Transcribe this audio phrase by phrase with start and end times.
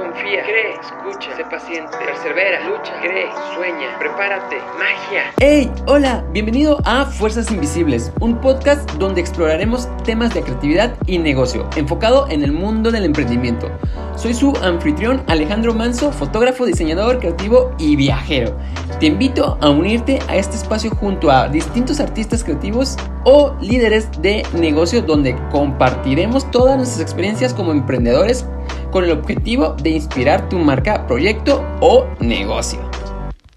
[0.00, 5.24] confía, cree, escucha, sé paciente, persevera, lucha, cree, sueña, prepárate, magia.
[5.38, 5.70] ¡Hey!
[5.86, 12.26] Hola, bienvenido a Fuerzas Invisibles, un podcast donde exploraremos temas de creatividad y negocio, enfocado
[12.30, 13.70] en el mundo del emprendimiento.
[14.16, 18.56] Soy su anfitrión Alejandro Manso, fotógrafo, diseñador, creativo y viajero.
[19.00, 24.42] Te invito a unirte a este espacio junto a distintos artistas creativos o líderes de
[24.54, 28.46] negocio donde compartiremos todas nuestras experiencias como emprendedores
[28.90, 32.80] con el objetivo de inspirar tu marca, proyecto o negocio.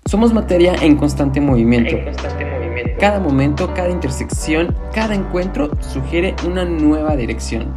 [0.05, 1.95] Somos materia en constante movimiento.
[1.95, 2.91] En constante movimiento.
[2.99, 7.73] Cada momento, cada intersección, cada encuentro sugiere una nueva dirección.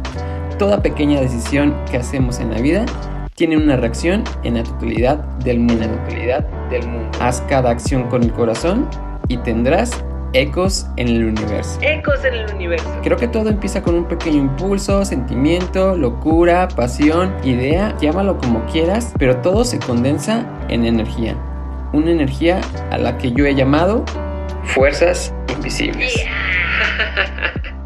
[0.59, 2.85] Toda pequeña decisión que hacemos en la vida
[3.35, 5.83] tiene una reacción en la totalidad del mundo.
[5.83, 7.09] En la totalidad del mundo.
[7.21, 8.87] Haz cada acción con el corazón
[9.27, 10.03] y tendrás
[10.33, 11.79] ecos en el universo.
[11.81, 12.89] Ecos en el universo.
[13.03, 19.13] Creo que todo empieza con un pequeño impulso, sentimiento, locura, pasión, idea, llámalo como quieras,
[19.17, 21.35] pero todo se condensa en energía.
[21.93, 22.61] Una energía
[22.91, 24.03] a la que yo he llamado
[24.63, 26.13] fuerzas invisibles.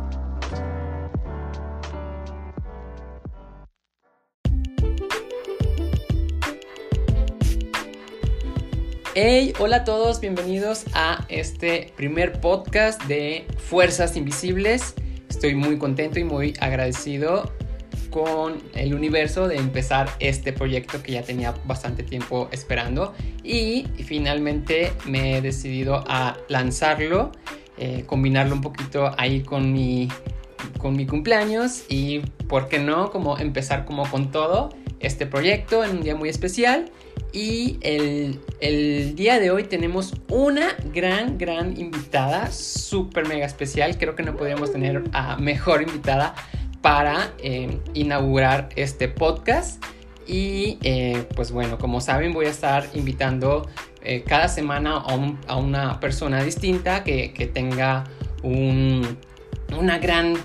[9.14, 14.94] Hey, hola a todos, bienvenidos a este primer podcast de Fuerzas Invisibles.
[15.30, 17.52] Estoy muy contento y muy agradecido
[18.10, 24.94] con el universo de empezar este proyecto que ya tenía bastante tiempo esperando y finalmente
[25.06, 27.34] me he decidido a lanzarlo,
[27.78, 30.08] eh, combinarlo un poquito ahí con mi,
[30.78, 34.70] con mi cumpleaños y, ¿por qué no?, como empezar como con todo
[35.02, 36.90] este proyecto en un día muy especial.
[37.34, 43.98] Y el, el, día de hoy tenemos una gran, gran invitada, súper mega especial.
[43.98, 46.36] Creo que no podríamos tener a mejor invitada
[46.82, 49.82] para eh, inaugurar este podcast.
[50.28, 53.68] Y eh, pues bueno, como saben, voy a estar invitando
[54.04, 58.04] eh, cada semana a, a, una persona distinta que, que tenga
[58.44, 59.18] un,
[59.78, 60.36] una gran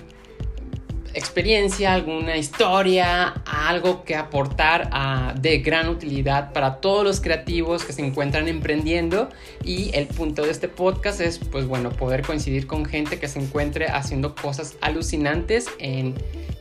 [1.17, 7.91] experiencia, alguna historia, algo que aportar a, de gran utilidad para todos los creativos que
[7.91, 9.29] se encuentran emprendiendo.
[9.63, 13.39] Y el punto de este podcast es pues bueno poder coincidir con gente que se
[13.39, 16.13] encuentre haciendo cosas alucinantes en,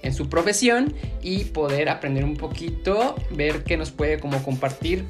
[0.02, 5.04] en su profesión y poder aprender un poquito, ver qué nos puede como compartir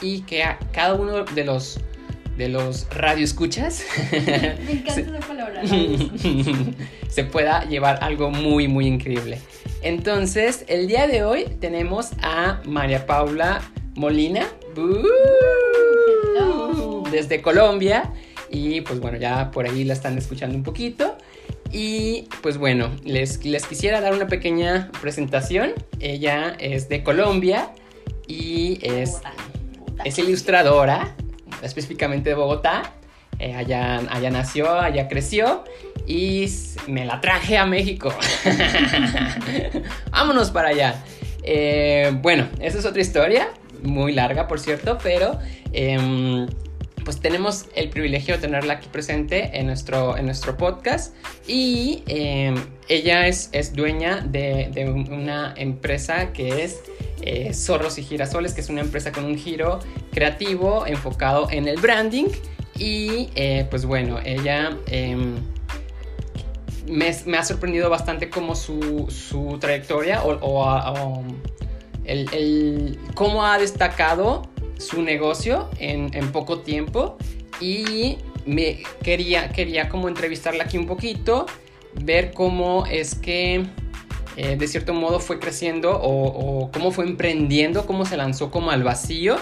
[0.00, 1.78] y que a cada uno de los
[2.38, 3.84] de los radioescuchas.
[4.12, 5.60] Me encanta esa palabra.
[7.08, 9.40] se pueda llevar algo muy, muy increíble.
[9.82, 13.60] Entonces, el día de hoy tenemos a María Paula
[13.96, 14.46] Molina.
[16.36, 17.02] Hello.
[17.10, 18.12] Desde Colombia.
[18.50, 21.18] Y pues bueno, ya por ahí la están escuchando un poquito.
[21.72, 25.72] Y pues bueno, les, les quisiera dar una pequeña presentación.
[26.00, 27.70] Ella es de Colombia
[28.28, 29.18] y es,
[30.04, 31.16] es ilustradora
[31.62, 32.92] específicamente de Bogotá.
[33.38, 35.62] Eh, allá, allá nació, allá creció
[36.06, 36.46] y
[36.88, 38.12] me la traje a México.
[40.10, 41.04] Vámonos para allá.
[41.42, 43.48] Eh, bueno, esa es otra historia,
[43.82, 45.38] muy larga por cierto, pero
[45.72, 46.46] eh,
[47.08, 51.14] pues tenemos el privilegio de tenerla aquí presente en nuestro, en nuestro podcast.
[51.46, 52.54] Y eh,
[52.86, 56.82] ella es, es dueña de, de, una empresa que es
[57.22, 59.78] eh, Zorros y Girasoles, que es una empresa con un giro
[60.12, 62.26] creativo enfocado en el branding.
[62.76, 65.36] Y eh, pues bueno, ella em,
[66.86, 71.24] me, ha sorprendido bastante como su, su trayectoria o, o, o
[72.04, 74.42] el, el, cómo ha destacado
[74.78, 77.16] su negocio en, poco tiempo
[77.60, 81.46] y me quería, quería como entrevistarla aquí un poquito,
[82.02, 83.66] ver cómo es que
[84.36, 88.84] eh, de cierto modo fue creciendo o, cómo fue emprendiendo, cómo se lanzó como al
[88.84, 89.36] vacío,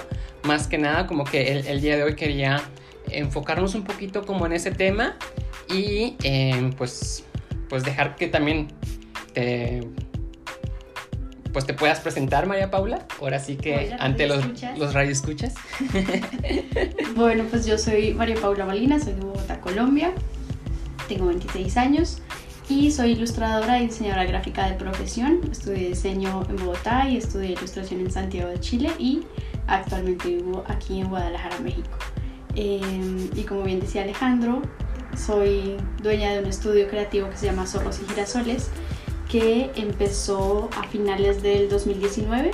[0.45, 2.63] más que nada como que el, el día de hoy quería
[3.11, 5.17] enfocarnos un poquito como en ese tema
[5.69, 7.25] y eh, pues,
[7.69, 8.69] pues dejar que también
[9.33, 9.81] te
[11.57, 13.07] pues te puedas presentar, María Paula.
[13.19, 14.45] Ahora sí que Hola, ante los,
[14.77, 15.55] los radioescuchas.
[17.17, 20.13] bueno, pues yo soy María Paula Molina, soy de Bogotá, Colombia.
[21.09, 22.19] Tengo 26 años
[22.69, 25.41] y soy ilustradora y diseñadora gráfica de profesión.
[25.51, 29.23] Estudié diseño en Bogotá y estudié ilustración en Santiago de Chile y
[29.67, 31.89] actualmente vivo aquí en Guadalajara, México.
[32.55, 34.61] Eh, y como bien decía Alejandro,
[35.17, 38.71] soy dueña de un estudio creativo que se llama Zorros y Girasoles
[39.31, 42.51] que empezó a finales del 2019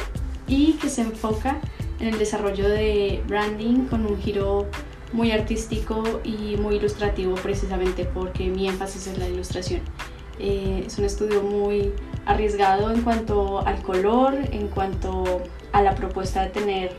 [0.46, 1.60] y que se enfoca
[2.00, 4.66] en el desarrollo de branding con un giro
[5.12, 9.80] muy artístico y muy ilustrativo precisamente porque mi énfasis es la ilustración.
[10.38, 11.92] Eh, es un estudio muy
[12.26, 15.42] arriesgado en cuanto al color, en cuanto
[15.72, 16.96] a la propuesta de tener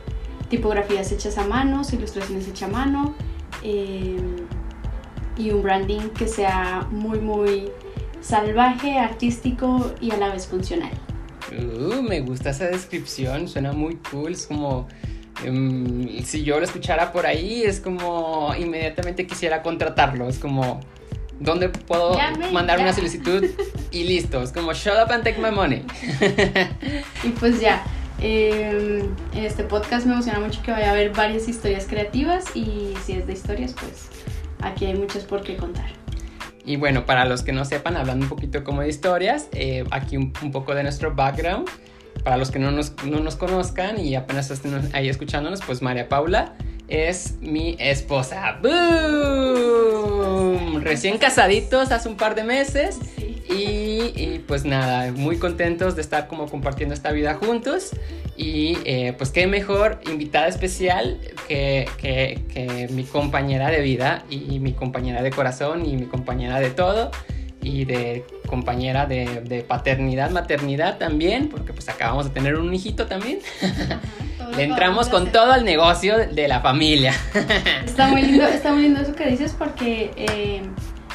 [0.49, 3.15] tipografías hechas a mano, ilustraciones hechas a mano
[3.63, 4.17] eh,
[5.35, 7.71] y un branding que sea muy muy
[8.23, 10.91] salvaje, artístico y a la vez funcional.
[11.51, 14.87] Uh, me gusta esa descripción, suena muy cool, es como
[15.43, 20.79] em, si yo lo escuchara por ahí es como inmediatamente quisiera contratarlo, es como
[21.39, 22.17] ¿dónde puedo
[22.51, 23.45] mandar una solicitud?
[23.91, 25.83] Y listo, es como shut up and take my money.
[27.23, 27.83] y pues ya,
[28.19, 29.01] em,
[29.35, 33.13] en este podcast me emociona mucho que vaya a haber varias historias creativas y si
[33.13, 34.07] es de historias, pues
[34.61, 36.02] aquí hay muchas por qué contar.
[36.65, 40.15] Y bueno, para los que no sepan, hablando un poquito como de historias, eh, aquí
[40.17, 41.69] un, poco de nuestro background.
[42.23, 46.07] Para los que no nos, no nos conozcan y apenas estén ahí escuchándonos, pues María
[46.07, 46.53] Paula
[46.87, 48.59] es mi esposa.
[48.61, 48.73] ¡Boom!
[50.81, 52.99] Recién casaditos hace un par de meses.
[53.49, 57.91] Y, pues nada, muy contentos de estar como compartiendo esta vida juntos.
[58.35, 64.73] Y eh, pues qué mejor invitada especial que, que, mi compañera de vida y, mi
[64.73, 67.11] compañera de corazón y mi compañera de todo
[67.61, 73.07] y de compañera de, de paternidad, maternidad también, porque pues acabamos de tener un hijito
[73.07, 73.39] también.
[74.55, 77.13] Le entramos con todo al negocio de la familia.
[77.85, 80.61] Está muy lindo, está muy lindo eso que dices porque eh,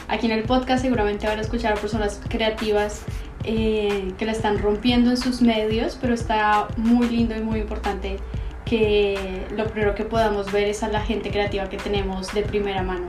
[0.09, 3.03] aquí en el podcast seguramente van a escuchar a personas creativas
[3.45, 8.17] eh, que la están rompiendo en sus medios, pero está muy lindo y muy importante
[8.65, 12.83] que lo primero que podamos ver es a la gente creativa que tenemos de primera
[12.83, 13.07] mano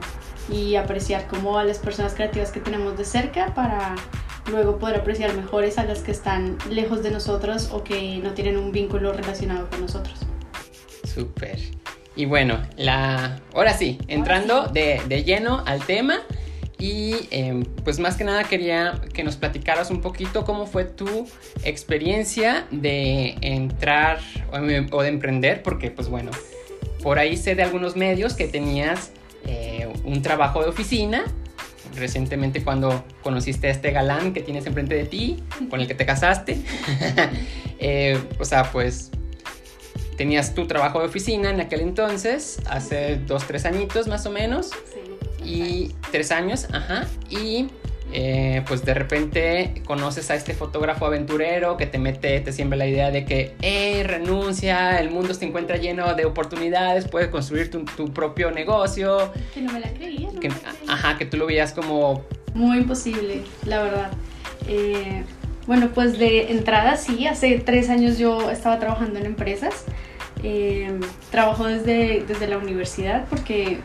[0.50, 3.94] y apreciar como a las personas creativas que tenemos de cerca para
[4.50, 8.56] luego poder apreciar mejores a las que están lejos de nosotros o que no tienen
[8.56, 10.18] un vínculo relacionado con nosotros.
[11.04, 11.58] Súper.
[12.16, 13.38] Y bueno, la...
[13.54, 16.20] ahora sí, entrando De, de, lleno al tema.
[16.80, 21.28] Y em, pues más que nada quería que nos platicaras un poquito cómo fue tu
[21.62, 26.30] experiencia de entrar o, de emprender, porque pues bueno,
[27.02, 29.12] por ahí sé de algunos medios que tenías
[29.46, 31.24] eh, un trabajo de oficina
[31.96, 36.06] recientemente cuando conociste a este galán que tienes enfrente de ti, con el que te
[36.06, 36.58] casaste.
[37.82, 39.10] Eh, o sea, pues
[40.18, 44.72] tenías tu trabajo de oficina en aquel entonces, hace dos, tres añitos más o menos.
[45.44, 47.06] Y tres años, ajá.
[47.28, 47.68] Y
[48.12, 52.86] eh, pues de repente conoces a este fotógrafo aventurero que te mete, te siembra la
[52.86, 57.84] idea de que, hey, renuncia, el mundo se encuentra lleno de oportunidades, puedes construir tu,
[58.12, 59.32] propio negocio.
[59.54, 60.28] Que no me la creía.
[60.88, 62.24] Ajá, que tú lo veías como...
[62.54, 64.10] Muy imposible, la verdad.
[64.66, 65.22] Eh,
[65.66, 69.84] bueno, pues de entrada sí, hace tres años yo estaba trabajando en empresas.
[70.42, 70.98] Eh,
[71.30, 73.78] trabajo desde, desde la universidad porque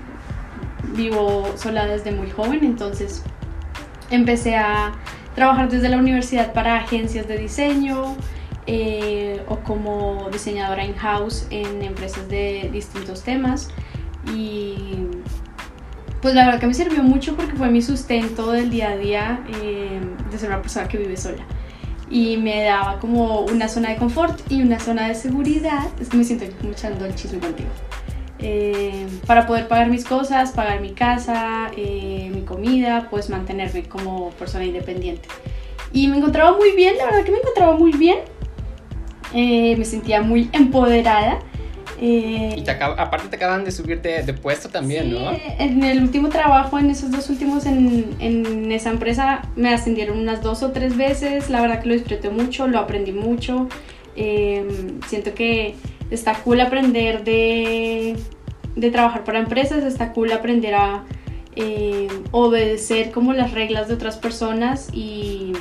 [0.94, 3.24] vivo sola desde muy joven, entonces
[4.10, 4.94] empecé a
[5.36, 8.16] trabajar desde la universidad para agencias de diseño
[8.68, 13.70] eh, o como diseñadora in-house en empresas de distintos temas.
[14.34, 14.96] Y
[16.22, 19.46] pues la verdad que me sirvió mucho porque fue mi sustento del día a día
[19.62, 20.00] eh,
[20.32, 21.44] de ser una persona que vive sola.
[22.10, 25.88] Y me daba como una zona de confort y una zona de seguridad.
[26.00, 27.70] Es que me siento como echando el chisme contigo
[28.48, 34.30] eh, para poder pagar mis cosas, pagar mi casa, eh, mi comida, pues mantenerme como
[34.32, 35.28] persona independiente.
[35.92, 38.20] Y me encontraba muy bien, la verdad que me encontraba muy bien.
[39.34, 41.40] Eh, me sentía muy empoderada.
[42.00, 45.32] y aparte te acaban de subirte de puesto también, ¿no?
[45.58, 50.44] En el último trabajo, en esos dos últimos, en, en, esa empresa, me ascendieron unas
[50.44, 51.50] dos o tres veces.
[51.50, 53.70] La verdad que lo disfruté mucho, lo aprendí mucho.
[54.14, 55.74] siento que
[56.12, 58.16] está cool aprender de,
[58.76, 61.04] de trabajar para empresas, está cool aprender a
[61.56, 65.54] eh, obedecer como las reglas de otras personas y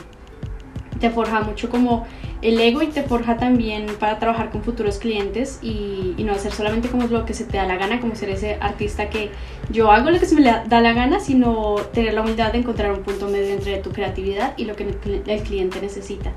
[1.01, 2.07] te forja mucho como
[2.43, 6.89] el ego y te forja también para trabajar con futuros clientes y, no hacer solamente
[6.89, 9.31] como lo que se te da la gana, como ser ese artista que
[9.71, 12.93] yo hago lo que se me da la gana, sino tener la humildad de encontrar
[12.93, 14.85] un punto medio entre tu creatividad y lo que
[15.27, 16.33] el cliente necesita.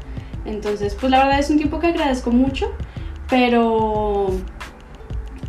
[0.46, 2.70] Entonces, pues la verdad es un tiempo que agradezco mucho
[3.30, 4.28] pero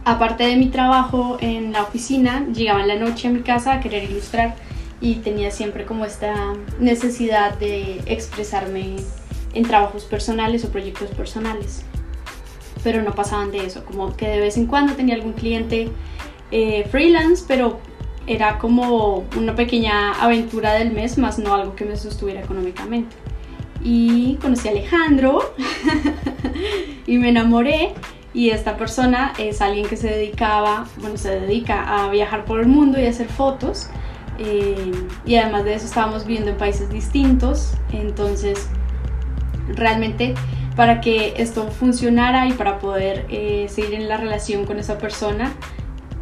[0.08, 3.80] aparte de mi trabajo en la oficina, llegaba en la noche a mi casa a
[3.80, 4.56] querer ilustrar
[5.02, 8.96] y tenía siempre como esta necesidad de expresarme
[9.52, 11.84] en trabajos personales o proyectos personales.
[12.82, 15.90] Pero no pasaban de eso, como que de vez en cuando tenía algún cliente
[16.52, 17.78] eh, freelance, pero
[18.26, 23.14] era como una pequeña aventura del mes, más no algo que me sostuviera económicamente
[23.82, 25.54] y conocí a Alejandro
[27.06, 27.94] y me enamoré
[28.34, 32.66] y esta persona es alguien que se dedicaba, bueno, se dedica a viajar por el
[32.66, 33.88] mundo y hacer fotos.
[34.38, 34.92] Eh,
[35.24, 38.68] y además de eso estábamos viviendo en países distintos, entonces
[39.74, 40.34] realmente
[40.76, 45.52] para que esto funcionara y para poder eh, seguir en la relación con esa persona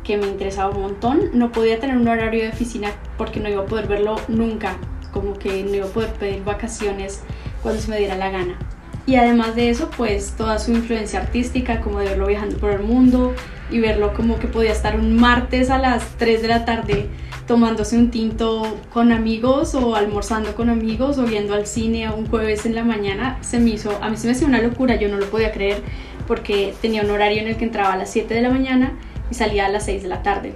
[0.02, 3.62] que me interesaba un montón, no podía tener un horario de oficina porque no iba
[3.62, 4.78] a poder verlo nunca,
[5.12, 7.22] como que no iba a poder pedir vacaciones
[7.62, 8.58] cuando se me diera la gana.
[9.06, 12.80] Y además de eso, pues toda su influencia artística, como de verlo viajando por el
[12.80, 13.34] mundo
[13.70, 17.08] y verlo como que podía estar un martes a las 3 de la tarde
[17.46, 22.66] tomándose un tinto con amigos o almorzando con amigos o yendo al cine un jueves
[22.66, 25.16] en la mañana, se me hizo, a mí se me hacía una locura, yo no
[25.16, 25.80] lo podía creer
[26.26, 28.98] porque tenía un horario en el que entraba a las 7 de la mañana
[29.30, 30.54] y salía a las 6 de la tarde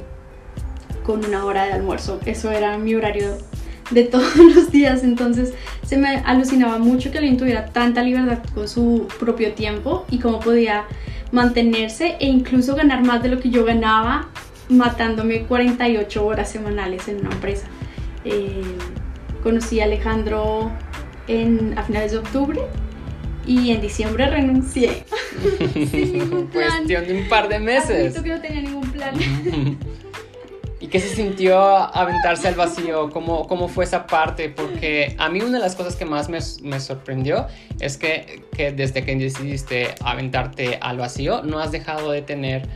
[1.04, 2.20] con una hora de almuerzo.
[2.26, 3.38] Eso era mi horario
[3.90, 5.54] de todos los días, entonces
[5.84, 10.40] se me alucinaba mucho que alguien tuviera tanta libertad con su propio tiempo y cómo
[10.40, 10.84] podía
[11.32, 14.28] mantenerse e incluso ganar más de lo que yo ganaba
[14.68, 17.66] matándome 48 horas semanales en una empresa.
[18.24, 18.62] Eh,
[19.42, 20.70] conocí a Alejandro
[21.26, 22.60] en, a finales de octubre
[23.46, 25.04] y en diciembre renuncié.
[25.90, 26.68] Sin ningún plan.
[26.68, 28.20] Cuestión de un par de meses.
[28.20, 29.14] que no tenía ningún plan.
[30.80, 33.10] ¿Y qué se sintió aventarse al vacío?
[33.10, 34.48] ¿Cómo, ¿Cómo fue esa parte?
[34.48, 37.46] Porque a mí una de las cosas que más me, me sorprendió
[37.80, 42.66] es que, que desde que decidiste aventarte al vacío no has dejado de tener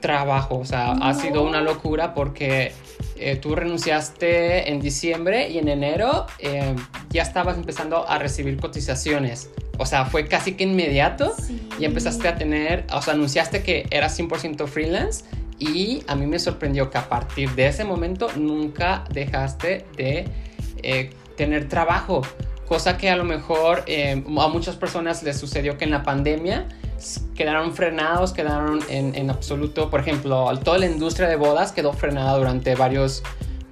[0.00, 2.72] trabajo, o sea, ha sido una locura porque
[3.16, 6.74] eh, tú renunciaste en diciembre y en enero eh,
[7.10, 9.50] ya estabas empezando a recibir cotizaciones.
[9.78, 11.34] O sea, fue casi que inmediato
[11.78, 15.24] y empezaste a tener, o sea, anunciaste que eras 100% freelance
[15.58, 20.26] y a mí me sorprendió que a partir de ese momento nunca dejaste de
[20.82, 22.22] eh, tener trabajo,
[22.66, 26.66] cosa que a lo mejor a muchas personas les sucedió que en la pandemia
[27.34, 32.74] quedaron frenados, quedaron en, absoluto, por ejemplo, toda la industria de bodas quedó frenada durante
[32.74, 33.22] varios,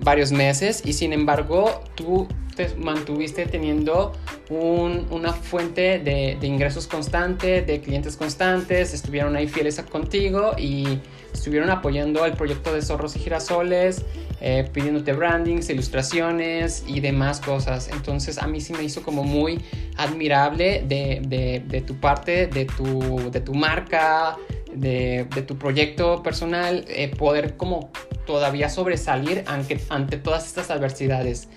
[0.00, 4.12] varios meses y sin embargo tú te mantuviste teniendo
[4.48, 11.00] una fuente de, ingresos constante, de clientes constantes, estuvieron ahí fieles contigo y
[11.36, 14.04] estuvieron apoyando el proyecto de Zorros y Girasoles,
[14.40, 17.88] eh, pidiéndote brandings, ilustraciones y demás cosas.
[17.92, 19.62] Entonces a mí sí me hizo como muy
[19.96, 24.36] admirable de, de, tu parte, de tu, de tu marca,
[24.74, 27.90] de, de, tu proyecto personal, eh, poder como
[28.26, 31.48] todavía sobresalir ante, ante todas estas adversidades.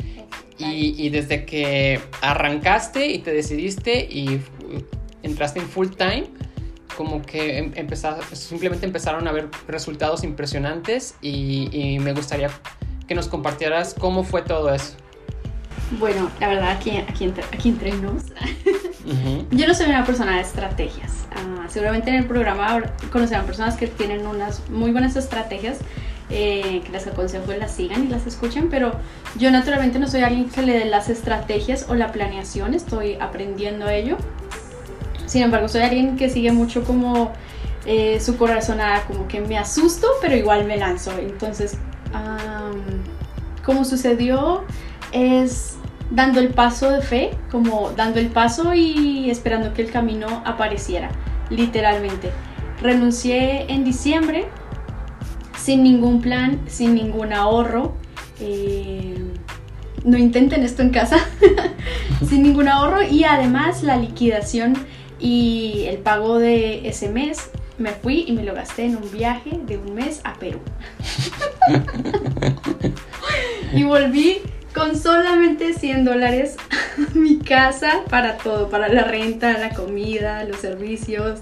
[0.58, 4.42] Y, y, desde que arrancaste y te decidiste y
[5.24, 6.26] entraste en full time,
[7.00, 7.72] como que em,
[8.34, 12.50] simplemente empezaron a ver resultados impresionantes y, me gustaría
[13.08, 14.96] que nos compartieras cómo fue todo eso.
[15.98, 18.24] Bueno, la verdad, aquí, aquí, entre, aquí entre nos,
[19.52, 21.26] yo no soy una persona de estrategias.
[21.32, 25.78] Ah, seguramente en el programa conocerán personas que tienen unas muy buenas estrategias,
[26.30, 28.92] eh, que las aconsejo y las sigan y las escuchen, pero
[29.38, 33.88] yo naturalmente no soy alguien que le dé las estrategias o la planeación, estoy aprendiendo
[33.88, 34.18] ello.
[35.30, 37.32] Sin embargo, soy alguien que sigue mucho como
[37.86, 41.12] eh, su corazonada, como que me asusto, pero igual me lanzo.
[41.20, 41.78] Entonces,
[43.64, 44.64] como sucedió,
[45.12, 45.78] es
[46.10, 51.12] dando el paso de fe, como dando el paso y esperando que el camino apareciera,
[51.52, 52.32] literalmente.
[52.82, 54.48] Renuncié en diciembre,
[55.56, 57.94] sin ningún plan, sin ningún ahorro.
[58.40, 59.16] Eh,
[60.04, 61.18] no intenten esto en casa,
[62.28, 64.74] sin ningún ahorro y además la liquidación
[65.20, 69.52] y el pago de ese mes me fui y me lo gasté en un viaje
[69.66, 70.60] de un mes a Perú.
[73.74, 74.42] y volví
[74.74, 76.58] con solamente 100 dólares
[76.98, 81.40] a mi casa para todo, para la renta, la comida, los servicios,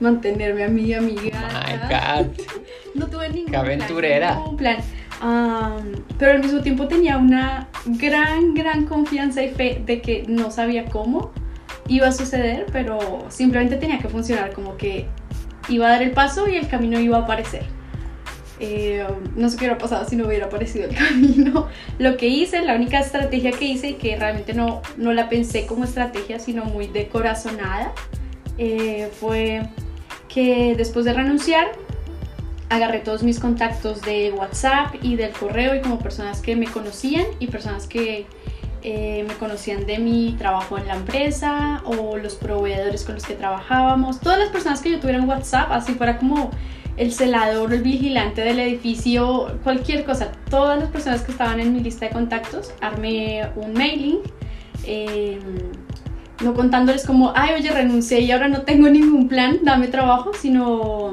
[0.00, 1.66] mantenerme a mí y a mi gata.
[1.66, 2.36] My God.
[2.94, 4.28] no tuve ningún Qué aventurera.
[4.28, 4.76] Plan, ningún plan.
[6.18, 10.86] pero al mismo tiempo tenía una gran, gran confianza y fe de que no sabía
[10.86, 11.32] cómo,
[11.90, 15.06] iba a suceder, pero simplemente tenía que funcionar, como que
[15.68, 17.64] iba a dar el paso y el camino iba a aparecer.
[18.60, 19.04] Eh,
[19.36, 21.66] no sé qué hubiera pasado si no hubiera aparecido el camino.
[21.98, 25.84] Lo que hice, la única estrategia que hice, que realmente no, no la pensé como
[25.84, 27.92] estrategia, sino muy de corazonada,
[28.56, 29.62] eh, fue
[30.28, 31.72] que después de renunciar,
[32.68, 37.26] agarré todos mis contactos de WhatsApp y del correo y como personas que me conocían
[37.40, 38.26] y personas que
[38.82, 43.34] eh, me conocían de mi trabajo en la empresa o los proveedores con los que
[43.34, 46.50] trabajábamos, todas las personas que yo tuviera en WhatsApp, así fuera como
[46.96, 51.80] el celador, el vigilante del edificio, cualquier cosa, todas las personas que estaban en mi
[51.80, 54.18] lista de contactos, armé un mailing,
[54.84, 55.40] em,
[56.42, 61.12] no contándoles como, ay, oye, renuncié y ahora no tengo ningún plan, dame trabajo, sino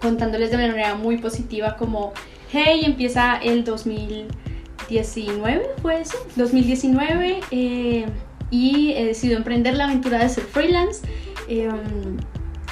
[0.00, 2.12] contándoles de manera muy positiva como,
[2.52, 4.26] hey, empieza el 2000
[4.88, 8.06] 2019, fue eso, 2019, eh,
[8.50, 11.06] y he decidido emprender la aventura de ser freelance.
[11.48, 12.16] Em,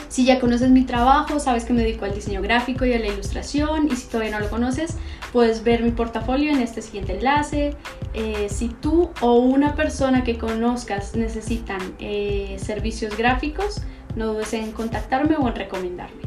[0.09, 3.09] si ya conoces mi trabajo, sabes que me dedico al diseño gráfico y a la
[3.09, 4.97] ilustración, y si todavía no lo conoces,
[5.33, 7.75] puedes ver mi portafolio en este siguiente enlace.
[8.15, 13.83] Eh, si tú o una persona que conozcas necesitan eh, servicios gráficos,
[14.15, 16.23] no dudes en contactarme o en recomendarme.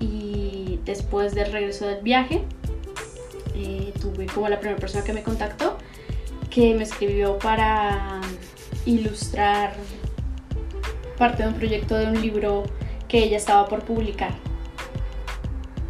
[0.00, 2.44] Y después del regreso del viaje,
[4.26, 5.78] como la primera persona que me contactó,
[6.50, 8.20] que me escribió para
[8.86, 9.74] ilustrar
[11.18, 12.64] parte de un proyecto de un libro
[13.08, 14.34] que ella estaba por publicar.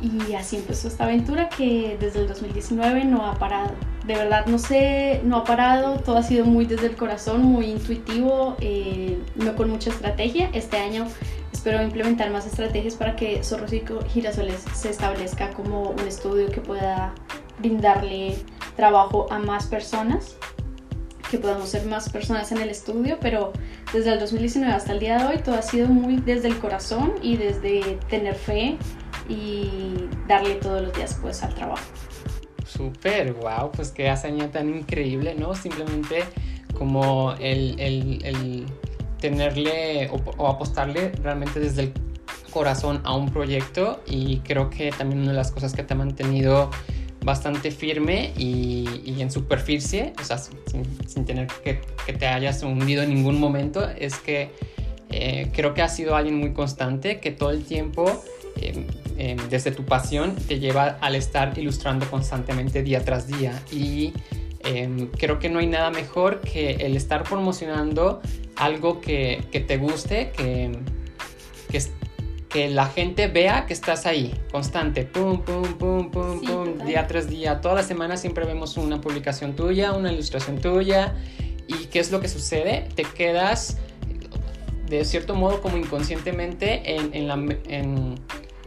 [0.01, 3.73] Y así empezó esta aventura que desde el 2019 no ha parado.
[4.07, 7.71] De verdad, no sé, no ha parado, todo ha sido muy desde el corazón, muy
[7.71, 10.51] intuitivo, eh, no con mucha estrategia.
[10.53, 11.07] Este año
[11.53, 13.71] espero implementar más estrategias para que Zorros
[14.09, 17.15] Girasoles se establezca como un estudio que pueda
[17.59, 18.37] brindarle
[18.77, 20.37] trabajo a más personas,
[21.31, 23.53] que podamos ser más personas en el estudio, pero
[23.93, 27.15] desde el 2019 hasta el día de hoy todo ha sido muy desde el corazón
[27.23, 28.77] y desde tener fe
[29.29, 31.85] y darle todos los días pues al trabajo.
[32.67, 35.55] Súper, wow, pues qué hazaña tan increíble, ¿no?
[35.55, 36.25] Simplemente
[36.77, 38.67] como el, el, el
[39.21, 41.93] tenerle o, o, apostarle realmente desde el
[42.51, 45.97] corazón a un proyecto y creo que también una de las cosas que te ha
[45.97, 46.71] mantenido
[47.25, 53.03] bastante firme y, y en superficie, o sea, sin, tener que, que, te hayas hundido
[53.03, 54.51] en ningún momento, es que
[55.11, 58.23] eh, creo que has sido alguien muy constante, que todo el tiempo,
[58.61, 63.63] eh, eh, desde tu pasión, te lleva al estar ilustrando constantemente día tras día.
[63.73, 64.13] Y
[65.19, 68.23] creo que no hay nada mejor que el estar promocionando
[68.57, 70.73] algo que, que te guste, que,
[72.55, 76.87] que la gente vea que estás ahí, constante, pum, pum, pum, pum, sí, pum, total.
[76.87, 77.61] día tras día.
[77.61, 81.17] Toda semana siempre vemos una publicación tuya, una ilustración tuya.
[81.67, 82.87] ¿Y qué es lo que sucede?
[82.95, 83.79] Te quedas
[84.89, 87.35] de cierto modo como inconscientemente en, en la,
[87.67, 88.21] en,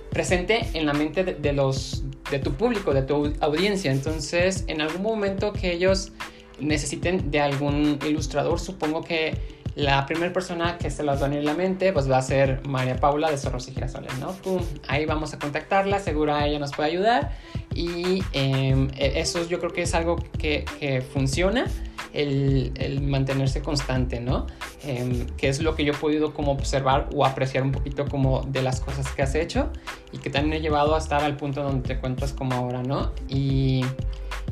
[0.10, 3.90] presente en la mente de, de, los, de tu público, de tu audiencia.
[3.90, 6.12] Entonces, en algún momento que ellos
[6.60, 11.42] necesiten de algún ilustrador, supongo que la primera persona que se las va a venir
[11.42, 14.32] en la mente pues va a ser María Paula de Zorros y Girasoles, ¿no?
[14.32, 17.38] Pum, ahí vamos a contactarla, segura ella nos puede ayudar
[17.76, 21.68] y eh, eso yo creo que es algo que, que funciona,
[22.12, 24.48] el, el, mantenerse constante, ¿no?
[24.84, 28.42] Eh, que es lo que yo he podido como observar o apreciar un poquito como
[28.42, 29.70] de las cosas que has hecho
[30.12, 33.12] y que también he llevado a estar al punto donde te encuentras como ahora, ¿no?
[33.30, 33.86] Y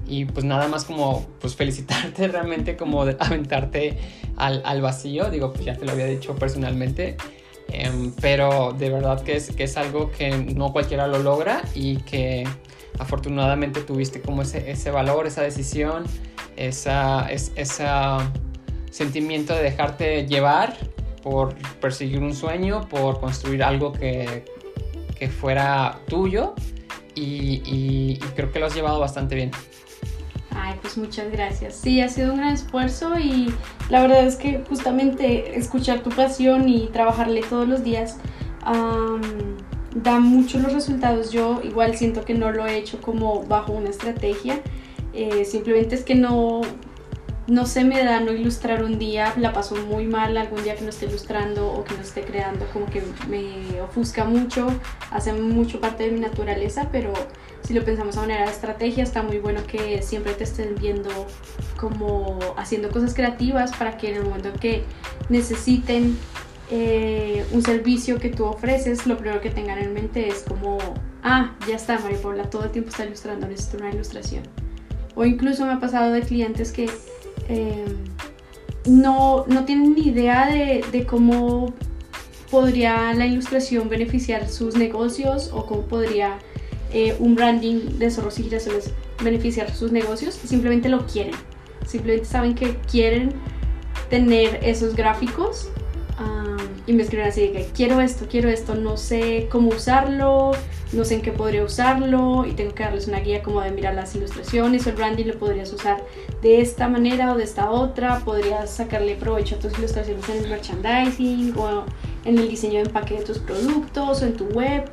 [0.07, 3.97] y pues nada más como pues felicitarte realmente como de aventarte
[4.37, 7.17] al, al, vacío digo pues ya te lo había dicho personalmente
[7.69, 11.97] eh, pero de verdad que es, que es algo que no cualquiera lo logra y
[11.97, 12.47] que
[12.99, 16.03] afortunadamente tuviste como ese, ese valor esa decisión
[16.55, 18.31] esa, es, esa
[18.91, 20.77] sentimiento de dejarte llevar
[21.21, 24.45] por perseguir un sueño por construir algo que,
[25.17, 26.53] que fuera tuyo
[27.15, 29.51] y, y, y creo que lo has llevado bastante bien.
[30.65, 31.75] Ay, pues muchas gracias.
[31.75, 33.53] Sí, ha sido un gran esfuerzo y
[33.89, 38.17] la verdad es que justamente escuchar tu pasión y trabajarle todos los días
[39.93, 41.31] da mucho los resultados.
[41.31, 44.59] Yo igual siento que no lo he hecho como bajo una estrategia.
[45.13, 46.61] Eh, simplemente es que no,
[47.47, 50.83] no se me da no ilustrar un día, la paso muy mal algún día que
[50.83, 54.67] no esté ilustrando o que no esté creando, como que me ofusca mucho,
[55.11, 57.13] hace mucho parte de mi naturaleza, pero
[57.63, 61.09] si lo pensamos a manera de estrategia, está muy bueno que siempre te estén viendo
[61.77, 64.83] como haciendo cosas creativas para que en el momento que
[65.29, 66.17] necesiten
[66.71, 70.77] eh, un servicio que tú ofreces, lo primero que tengan en mente es como,
[71.21, 74.43] ah, ya está, María Paula, todo el tiempo está ilustrando, necesito una ilustración.
[75.15, 76.89] O incluso me ha pasado de clientes que
[77.49, 77.85] eh,
[78.85, 81.73] no, no, tienen ni idea de, de cómo
[82.51, 86.37] podría la ilustración beneficiar sus negocios o cómo podría
[86.93, 91.33] eh, un branding de zorros y girasoles beneficiar sus negocios, simplemente lo quieren.
[91.85, 93.33] Simplemente saben que quieren
[94.09, 95.69] tener esos gráficos
[96.87, 100.51] y me escriben así de que quiero esto, quiero esto, no sé cómo usarlo,
[100.93, 103.95] no sé en qué podría usarlo y tengo que darles una guía como de mirar
[103.95, 106.03] las ilustraciones o el branding lo podrías usar
[106.41, 110.49] de esta manera o de esta otra, podrías sacarle provecho a tus ilustraciones en el
[110.49, 111.85] merchandising o
[112.23, 114.85] en el diseño de empaque de tus productos o en tu web.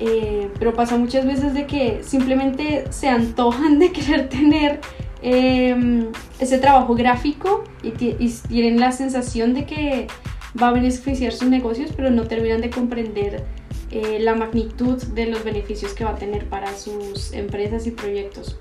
[0.00, 4.80] Eh, pero pasa muchas veces de que simplemente se antojan de querer tener
[5.22, 6.08] eh,
[6.40, 10.08] ese trabajo gráfico y, y, tienen la sensación de que
[10.60, 13.44] va a beneficiar sus negocios, pero no terminan de comprender
[13.92, 18.56] eh, la magnitud de los beneficios que va a tener para sus empresas y proyectos.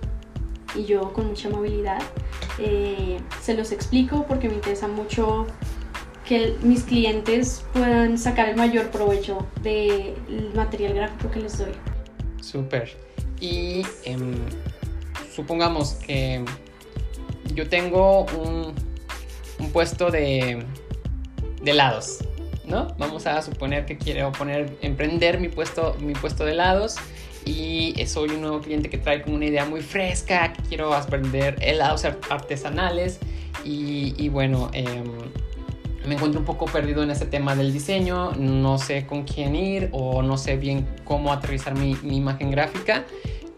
[0.75, 2.01] y yo con mucha amabilidad
[2.59, 5.47] eh, se los explico porque me interesa mucho
[6.25, 11.71] que mis clientes puedan sacar el mayor provecho del material gráfico que les doy.
[12.41, 12.91] Súper.
[13.39, 14.35] Y em,
[15.33, 16.45] supongamos que
[17.53, 18.73] yo tengo un,
[19.59, 20.63] un puesto de,
[21.61, 22.19] de helados,
[22.71, 22.87] ¿no?
[22.97, 26.95] Vamos a suponer que quiero poner, emprender mi puesto, mi puesto de helados
[27.45, 31.57] y soy un nuevo cliente que trae como una idea muy fresca, que quiero aprender
[31.61, 33.19] helados artesanales
[33.63, 35.03] y, bueno, em,
[36.07, 39.89] me encuentro un poco perdido en ese tema del diseño, no sé con quién ir
[39.91, 43.05] o no sé bien cómo aterrizar mi, imagen gráfica.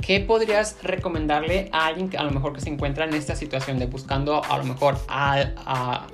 [0.02, 3.80] ¿Qué podrías recomendarle a alguien que a lo mejor que se encuentra en esta situación
[3.80, 6.08] de buscando a lo mejor a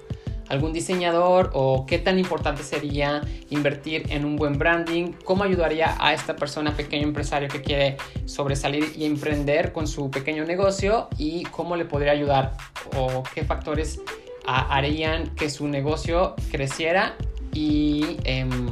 [0.50, 6.14] algún diseñador o qué tan importante sería invertir en un buen branding, cómo ayudaría a
[6.14, 11.76] esta persona, pequeño empresario que quiere sobresalir y emprender con su pequeño negocio y cómo
[11.76, 12.58] le podría ayudar
[12.98, 14.02] o qué factores
[14.46, 17.16] harían que su negocio creciera
[17.54, 18.70] y em,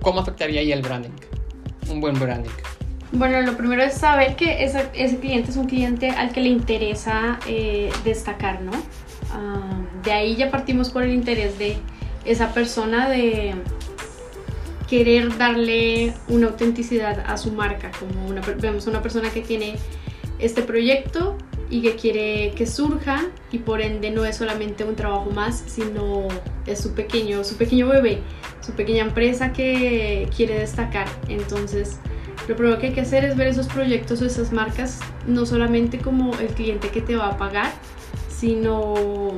[0.00, 1.10] cómo afectaría ahí el branding,
[1.90, 2.50] un buen branding.
[3.12, 4.88] Bueno, lo primero es saber que ese,
[5.20, 8.72] cliente es un cliente al que le interesa eh, destacar, ¿no?
[10.02, 11.76] De ahí ya partimos por el interés de
[12.24, 13.54] esa persona de
[14.88, 19.76] querer darle una autenticidad a su marca, como una, vemos una persona que tiene
[20.38, 21.36] este proyecto
[21.68, 26.28] y que quiere que surja y por ende no es solamente un trabajo más, sino
[26.66, 28.20] es su pequeño, su pequeño bebé,
[28.60, 31.08] su pequeña empresa que quiere destacar.
[31.28, 31.98] Entonces,
[32.46, 35.98] lo primero que hay que hacer es ver esos proyectos o esas marcas no solamente
[35.98, 37.72] como el cliente que te va a pagar,
[38.38, 39.32] sino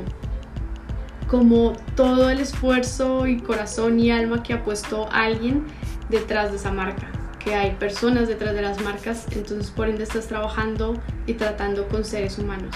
[1.28, 5.64] como todo el esfuerzo y corazón y alma que ha puesto alguien
[6.08, 7.08] detrás de esa marca,
[7.38, 10.94] que hay personas detrás de las marcas, entonces por ende estás trabajando
[11.26, 12.74] y tratando con seres humanos.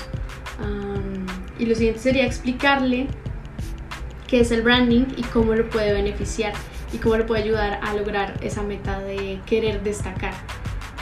[1.58, 3.06] y lo siguiente sería explicarle
[4.26, 6.52] qué es el branding y cómo lo puede beneficiar
[6.92, 10.34] y cómo le puede ayudar a lograr esa meta de querer destacar.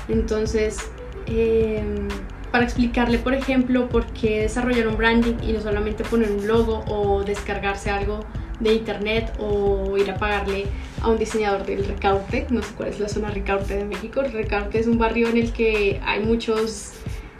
[0.08, 0.90] Entonces,
[1.26, 2.08] em,
[2.50, 6.84] para explicarle, por ejemplo, por qué desarrollar un branding y no solamente poner un logo
[6.88, 8.20] o descargarse algo
[8.58, 10.66] de internet o ir a pagarle
[11.00, 14.78] a un diseñador del Recaute, no sé cuál es la zona Recaute de México, Recaute
[14.78, 16.92] es un barrio en el que hay muchos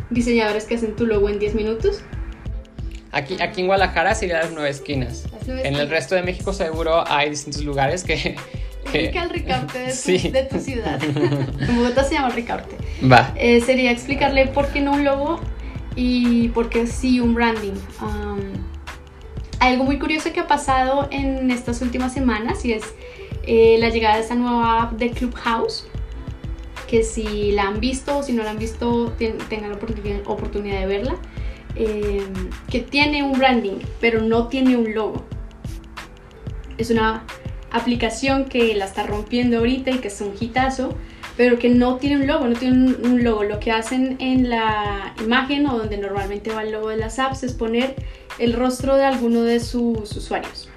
[0.09, 2.03] diseñadores que hacen tu logo en 10 minutos.
[3.13, 5.27] Aquí, aquí en Guadalajara sería las nueve esquinas.
[5.47, 8.37] En el resto de México seguro hay distintos lugares que,
[8.99, 11.03] Explica el Ricaurte de tu, de tu ciudad.
[11.05, 12.77] en Bogotá se llama Ricaurte.
[13.11, 13.33] Va.
[13.37, 15.41] Eh, sería explicarle por qué no un logo
[15.97, 17.75] y por qué sí un branding.
[19.59, 22.85] algo muy curioso que ha pasado en estas últimas semanas y es
[23.47, 25.87] eh, la llegada de esta nueva app de Clubhouse
[26.89, 29.13] que si la han visto o si no la han visto
[29.49, 29.77] tengan la
[30.27, 31.15] oportunidad de verla
[31.77, 32.23] eh,
[32.69, 35.25] que tiene un branding pero no tiene un logo
[36.79, 37.25] es una
[37.71, 40.95] aplicación que la está rompiendo ahorita y que es un hitazo,
[41.37, 43.45] pero que no tiene un logo, no tiene un, logo.
[43.45, 47.43] Lo que hacen en la imagen o donde normalmente va el logo de las apps
[47.43, 47.95] es poner
[48.39, 50.69] el rostro de alguno de sus usuarios.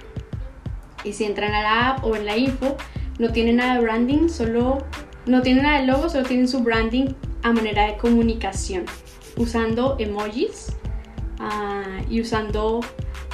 [1.03, 2.77] Y si entran a la app o en la info,
[3.19, 4.77] no tiene nada de branding, solo
[5.25, 8.85] no tiene nada de logo, solo tienen su branding a manera de comunicación,
[9.37, 10.73] usando emojis
[11.39, 12.79] ah, y usando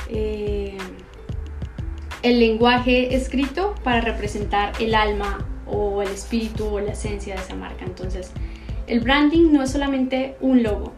[0.09, 0.77] eh,
[2.21, 7.55] el lenguaje escrito para representar el alma o el espíritu o la esencia de esa
[7.55, 7.85] marca.
[7.85, 8.31] Entonces,
[8.87, 10.93] el branding no es solamente un logo.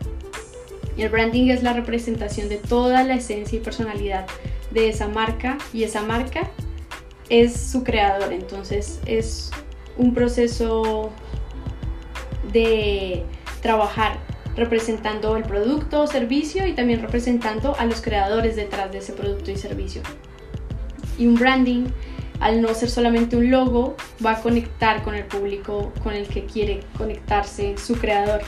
[0.98, 4.26] El branding es la representación de toda la esencia y personalidad
[4.72, 6.50] de esa marca y esa marca
[7.30, 8.34] es su creador.
[8.34, 9.52] Entonces, es
[9.98, 11.12] un proceso
[12.52, 13.24] de
[13.62, 14.18] trabajar
[14.56, 19.52] representando el producto o servicio y también representando a los creadores detrás de ese producto
[19.52, 20.02] y servicio
[21.22, 21.86] y un branding,
[22.40, 26.46] al no ser solamente un logo, va a conectar con el público con el que
[26.46, 28.42] quiere conectarse su creador.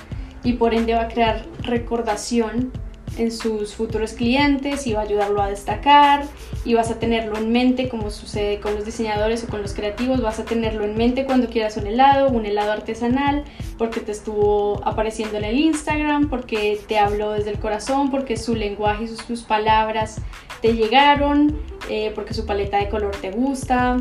[0.44, 2.72] Y por ende va a crear recordación
[3.18, 6.26] en sus futuros clientes va a ayudarlo a destacar
[6.66, 10.22] y vas a tenerlo en mente como sucede con los diseñadores o con los creativos,
[10.22, 13.44] vas a tenerlo en mente cuando quieras un helado, un helado artesanal,
[13.78, 18.56] porque te estuvo apareciendo en el Instagram, porque te habló desde el corazón, porque su
[18.56, 20.22] lenguaje y sus, palabras
[20.62, 23.98] te llegaron, eh, porque su paleta de color te gusta.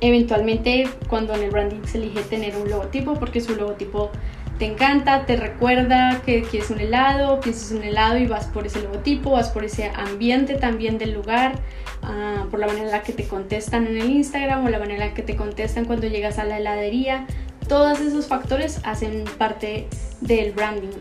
[0.00, 4.10] Eventualmente cuando en el branding se elige tener un logotipo, porque su logotipo
[4.62, 8.64] te encanta, te recuerda que quieres un helado, piensas en un helado y vas por
[8.64, 11.58] ese logotipo, vas por ese ambiente también del lugar,
[12.00, 15.02] ah, por la manera en la que te contestan en el Instagram o la manera
[15.02, 17.26] en la que te contestan cuando llegas a la heladería.
[17.66, 19.88] todos esos factores hacen parte
[20.20, 20.94] del branding.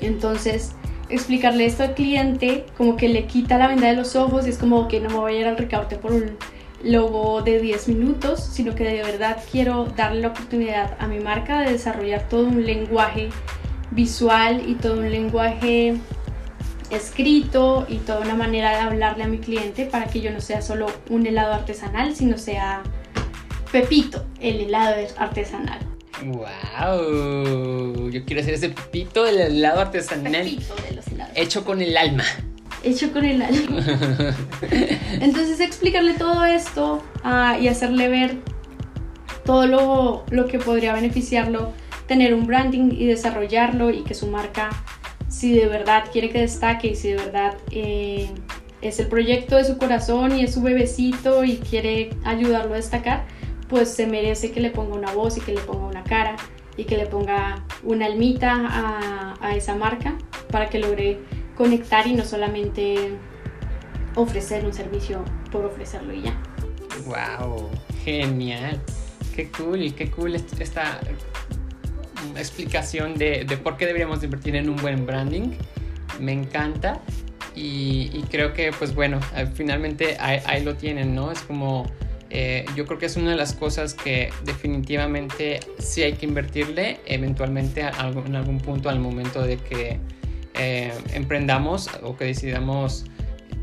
[0.00, 0.72] Entonces,
[1.10, 4.58] explicarle esto al cliente como que le quita la venda de los ojos y es
[4.58, 6.36] como que no me voy a ir al recaute por un
[6.82, 11.60] logo de 10 minutos, sino que de verdad quiero darle la oportunidad a mi marca
[11.60, 13.30] de desarrollar todo un lenguaje
[13.90, 15.96] visual y todo un lenguaje
[16.90, 20.62] escrito y toda una manera de hablarle a mi cliente para que yo no sea
[20.62, 22.82] solo un helado artesanal, sino sea
[23.72, 25.80] Pepito, el helado artesanal.
[26.24, 28.10] ¡Wow!
[28.10, 30.32] Yo quiero hacer ese Pepito del helado artesanal.
[30.32, 31.32] Pepito de los helados.
[31.36, 32.24] Hecho con el alma.
[32.82, 33.80] Hecho con el alma.
[35.20, 38.36] Entonces explicarle todo esto ah, y hacerle ver
[39.44, 41.72] todo lo, lo que podría beneficiarlo,
[42.06, 44.70] tener un branding y desarrollarlo y que su marca
[45.28, 48.28] si de verdad quiere que destaque y si de verdad eh,
[48.82, 53.26] es el proyecto de su corazón y es su bebecito y quiere ayudarlo a destacar,
[53.68, 56.36] pues se merece que le ponga una voz y que le ponga una cara
[56.76, 60.16] y que le ponga una almita a, a esa marca
[60.50, 61.18] para que logre
[61.58, 63.10] conectar y no solamente
[64.14, 66.40] ofrecer un servicio por ofrecerlo y ya.
[67.04, 67.68] ¡Wow!
[68.04, 68.80] Genial.
[69.34, 71.00] Qué cool, qué cool esta
[72.36, 75.50] explicación de, de, por qué deberíamos invertir en un buen branding.
[76.20, 77.00] Me encanta
[77.56, 79.18] y, creo que pues bueno,
[79.54, 81.32] finalmente ahí, lo tienen, ¿no?
[81.32, 81.90] Es como...
[82.30, 87.00] Eh, yo creo que es una de las cosas que definitivamente sí hay que invertirle
[87.06, 89.98] eventualmente en algún punto al momento de que
[90.58, 93.06] eh, emprendamos o que decidamos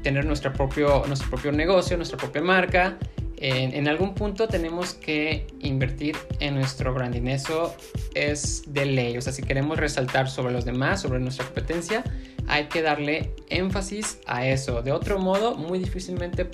[0.04, 2.98] tener nuestro propio, nuestro propio negocio, nuestra propia marca
[3.38, 7.28] en, algún punto tenemos que invertir en nuestro branding.
[7.28, 7.76] Eso
[8.14, 9.18] es de ley.
[9.18, 12.04] O sea, si queremos resaltar sobre los demás, sobre nuestra competencia,
[12.48, 14.82] hay que darle énfasis a eso.
[14.82, 16.50] De otro modo, muy difícilmente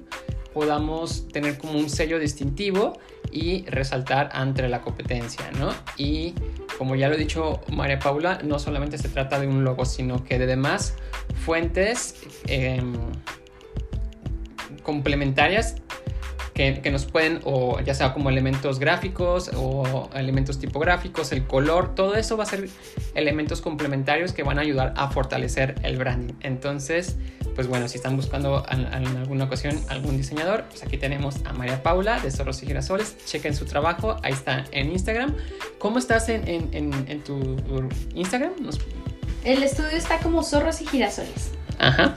[0.53, 2.99] podamos tener como un sello distintivo
[3.31, 5.73] y resaltar ante la competencia, ¿no?
[5.97, 6.33] Y
[6.77, 10.23] como ya lo ha dicho María Paula, no solamente se trata de un logo, sino
[10.23, 10.95] que de demás
[11.45, 12.15] fuentes
[12.47, 12.93] em,
[14.83, 15.75] complementarias
[16.81, 22.15] que, nos pueden, o ya sea como elementos gráficos o elementos tipográficos, el color, todo
[22.15, 22.69] eso va a ser
[23.15, 26.35] elementos complementarios que van a ayudar a fortalecer el branding.
[26.41, 27.17] Entonces,
[27.55, 31.81] pues bueno, si están buscando en, alguna ocasión algún diseñador, pues aquí tenemos a María
[31.81, 33.17] Paula de Zorros y Girasoles.
[33.25, 35.35] Chequen su trabajo, ahí está en Instagram.
[35.79, 37.57] ¿Cómo estás en, en tu
[38.13, 38.51] Instagram?
[39.43, 41.51] El estudio está como Zorros y Girasoles.
[41.79, 42.15] Ajá.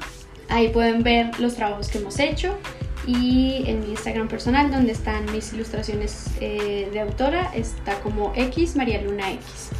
[0.51, 2.59] Ahí pueden ver los trabajos que hemos hecho
[3.07, 8.77] y en mi Instagram personal donde están mis ilustraciones eh, de autora está como X
[8.77, 9.71] María Luna X.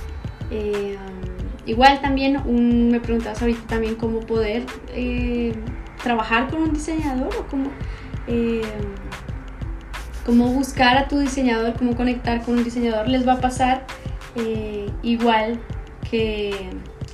[0.51, 0.97] Eh,
[1.67, 2.41] igual también
[2.91, 5.55] me preguntabas ahorita también cómo poder eh,
[6.03, 7.71] trabajar con un diseñador o cómo,
[10.27, 13.09] cómo buscar a tu diseñador, cómo conectar con un diseñador.
[13.09, 13.87] Les va a pasar
[15.03, 15.61] igual
[16.11, 16.53] que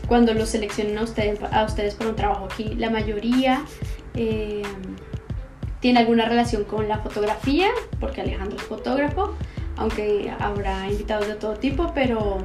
[0.09, 2.75] cuando los seleccionen a ustedes, a ustedes para un trabajo aquí.
[2.75, 3.62] La mayoría
[5.81, 9.35] tiene alguna relación con la fotografía, porque Alejandro es fotógrafo,
[9.77, 12.38] aunque habrá invitados de todo tipo, pero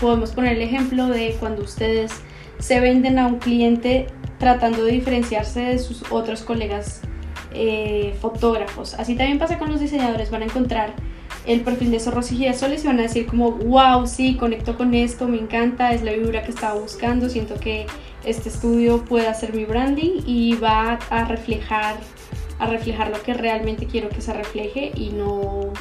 [0.00, 2.12] podemos poner el ejemplo de cuando ustedes
[2.58, 4.06] se venden a un cliente
[4.38, 7.02] tratando de diferenciarse de sus otros colegas
[7.52, 8.94] eh, fotógrafos.
[8.94, 10.94] Así también pasa con los diseñadores, van a encontrar
[11.46, 14.94] el perfil de Zorros y Girasoles y van a decir como, wow, sí, conecto con
[14.94, 17.86] esto, me encanta, es la vibra que estaba buscando, siento que
[18.24, 21.96] este estudio puede hacer mi branding y va a reflejar
[22.58, 25.72] a reflejar lo que realmente quiero que se refleje y no,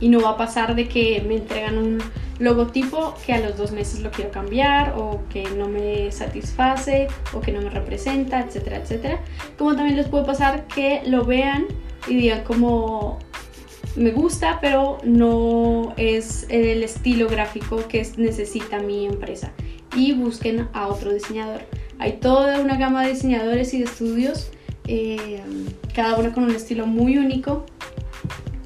[0.00, 1.98] y no va a pasar de que me entregan un
[2.38, 7.40] logotipo que a los dos meses lo quiero cambiar o que no me satisface o
[7.40, 9.20] que no me representa, etcétera, etcétera.
[9.56, 11.66] Como también les puede pasar que lo vean
[12.06, 13.18] y digan como
[13.96, 19.52] me gusta, pero no es el estilo gráfico que necesita mi empresa
[19.96, 21.62] y busquen a otro diseñador.
[21.98, 24.50] Hay toda una gama de diseñadores y de estudios
[24.86, 25.42] eh,
[25.94, 27.66] cada uno con un estilo muy único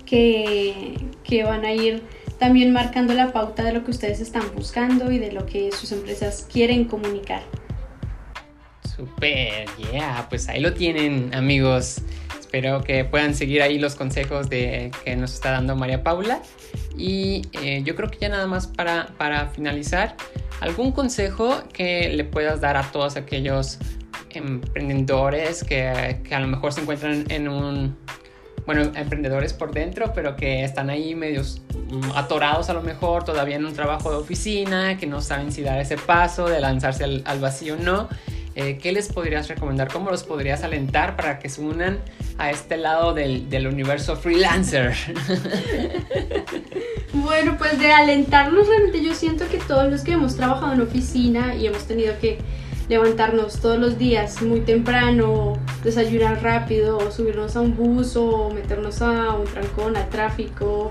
[0.07, 2.03] que, que van a ir
[2.39, 5.93] también marcando la pauta de lo que ustedes están buscando y de lo que sus
[5.93, 7.43] empresas quieren comunicar.
[8.97, 12.03] Super, yeah, pues ahí lo tienen amigos.
[12.39, 16.43] Espero que puedan seguir ahí los consejos de, que nos está dando María Paula.
[16.97, 20.17] Y eh, yo creo que ya nada más para, para finalizar,
[20.61, 23.79] algún consejo que le puedas dar a todos aquellos
[24.31, 27.97] emprendedores que, que, a lo mejor se encuentran en un,
[28.67, 33.57] bueno, emprendedores por dentro, pero que están ahí medios mm, atorados a lo mejor, todavía
[33.57, 37.41] en un trabajo de oficina, que no saben si dar ese paso de lanzarse al,
[37.41, 38.09] vacío o no.
[38.55, 39.89] eh, ¿qué les podrías recomendar?
[39.89, 41.99] ¿Cómo los podrías alentar para que se unan
[42.39, 44.95] a este lado del, del universo freelancer?
[47.13, 51.55] bueno, pues de alentarlos realmente yo siento que todos los que hemos trabajado en oficina
[51.55, 52.39] y hemos tenido que
[52.91, 59.37] levantarnos todos los días muy temprano, desayunar rápido, subirnos a un bus o meternos a
[59.37, 60.91] un trancón, al tráfico,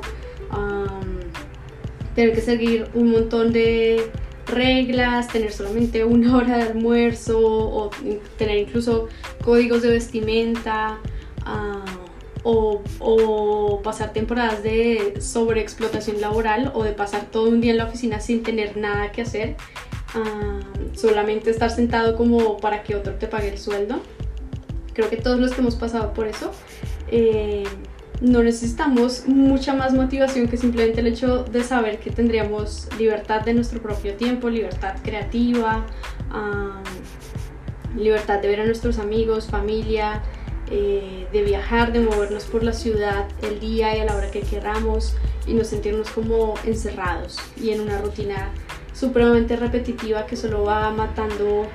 [2.16, 4.10] tener que seguir un montón de
[4.48, 7.92] reglas, tener solamente una hora de almuerzo o
[8.38, 9.10] tener incluso
[9.44, 11.00] códigos de vestimenta.
[12.44, 12.82] o,
[13.84, 18.44] pasar temporadas de sobreexplotación laboral o de pasar todo un día en la oficina sin
[18.44, 19.56] tener nada que hacer
[20.96, 24.02] solamente estar sentado como para que otro te pague el sueldo.
[24.94, 26.52] Creo que todos los que hemos pasado por eso,
[27.12, 27.64] eh,
[28.22, 33.54] no necesitamos mucha más motivación que simplemente el hecho de saber que tendríamos libertad de
[33.54, 35.86] nuestro propio tiempo, libertad creativa,
[37.96, 40.22] libertad de ver a nuestros amigos, familia,
[40.70, 44.42] eh, de viajar, de movernos por la ciudad el día y a la hora que
[44.42, 45.16] queramos
[45.48, 48.52] y no sentirnos como encerrados y en una rutina
[49.00, 51.68] supremamente repetitiva que solo va matando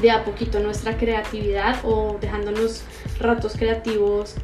[0.00, 2.84] de a poquito nuestra creatividad o dejándonos
[3.18, 4.36] ratos creativos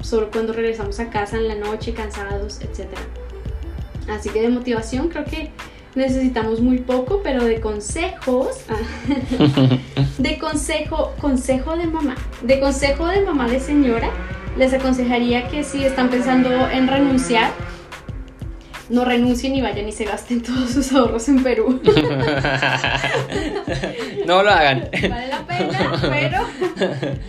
[0.00, 2.88] solo cuando regresamos a casa en la noche cansados, etc.
[4.08, 5.50] Así que de motivación creo que
[5.94, 8.48] necesitamos muy poco, pero de consejos,
[10.18, 14.10] de consejo, consejo de mamá, de consejo de mamá de señora,
[14.56, 17.52] les aconsejaría que si están pensando en renunciar,
[18.94, 21.80] no renuncien y vayan y se gasten todos sus ahorros en Perú.
[24.26, 24.88] no lo hagan.
[24.92, 26.46] Vale la pena, pero...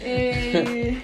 [0.03, 0.97] Eh,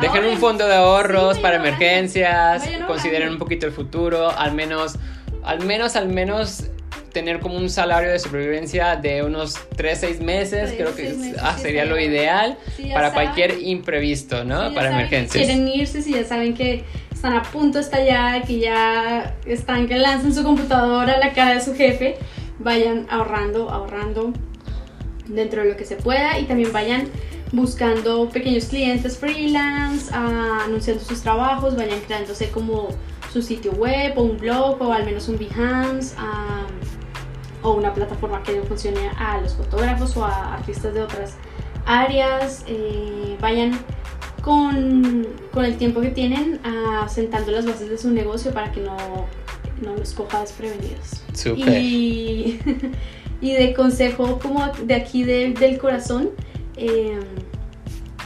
[0.00, 4.96] Dejen un fondo de ahorros para emergencias, consideren un poquito el futuro, al menos,
[5.44, 6.64] al menos, al menos
[7.12, 11.84] tener como un salario de supervivencia de unos 3, 6 meses, creo que ah, sería
[11.84, 12.56] lo ideal
[12.92, 14.74] para cualquier imprevisto, ¿no?
[14.74, 15.44] para emergencias.
[15.44, 16.84] quieren irse, si ya saben que
[17.22, 21.54] están a punto de estallar, que ya están que lanzan su computadora a la cara
[21.54, 22.16] de su jefe,
[22.58, 24.32] vayan ahorrando, ahorrando
[25.28, 27.08] dentro de lo que se pueda y también vayan
[27.52, 32.88] buscando pequeños clientes freelance, ah, anunciando sus trabajos, vayan creándose como
[33.32, 36.66] su sitio web o un blog o al menos un Behance ah,
[37.62, 41.36] o una plataforma que funcione a los fotógrafos o a artistas de otras
[41.86, 42.64] áreas.
[42.66, 43.78] Eh, vayan
[44.42, 48.96] con, con, el tiempo que tienen asentando las bases de su negocio para que no,
[49.82, 51.22] no los coja desprevenidos.
[51.56, 52.58] Y,
[53.40, 56.30] y, de consejo como de aquí del corazón,
[56.76, 57.20] em,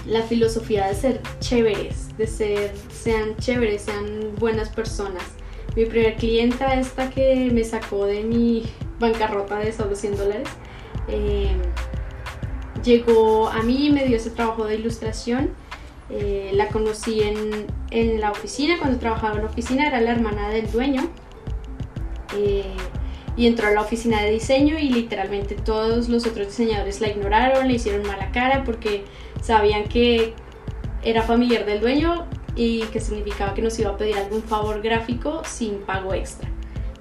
[0.07, 5.23] la filosofía de ser chéveres, de ser, sean chéveres, sean buenas personas.
[5.75, 8.65] Mi primer clienta, esta que me sacó de mi
[8.99, 10.49] bancarrota de solo 100 dólares,
[11.09, 11.61] em,
[12.83, 15.51] llegó a mí y me dio ese trabajo de ilustración
[16.11, 20.49] eh, la conocí en, en, la oficina, cuando trabajaba en la oficina, era la hermana
[20.51, 21.09] del dueño.
[22.37, 22.77] Eh,
[23.37, 27.69] y entró a la oficina de diseño y literalmente todos los otros diseñadores la ignoraron,
[27.69, 29.05] le hicieron mala cara porque
[29.43, 30.33] sabían que
[31.03, 35.43] era familiar del dueño y que significaba que nos iba a pedir algún favor gráfico
[35.45, 36.49] sin pago extra,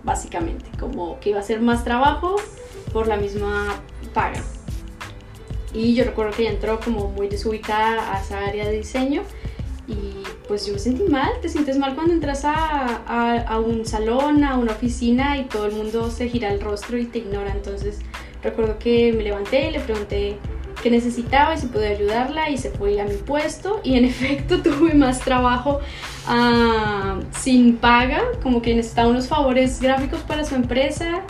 [0.03, 2.35] básicamente, como que iba a ser más trabajo
[2.91, 3.81] por la misma
[4.13, 4.43] paga.
[5.75, 9.23] Y yo recuerdo que ella entró como muy desubicada a esa área de diseño
[9.87, 14.43] y pues yo me sentí mal, te sientes mal cuando entras a, a, un salón,
[14.43, 17.51] a una oficina y todo el mundo se gira el rostro y te ignora.
[17.51, 17.99] Entonces
[18.41, 20.37] recuerdo que me levanté, le pregunté
[20.81, 23.81] qué necesitaba y si podía ayudarla y se fue a mi puesto.
[23.83, 25.81] Y en efecto tuve más trabajo
[26.29, 31.23] uh, sin paga, como que necesitaba unos favores gráficos para su empresa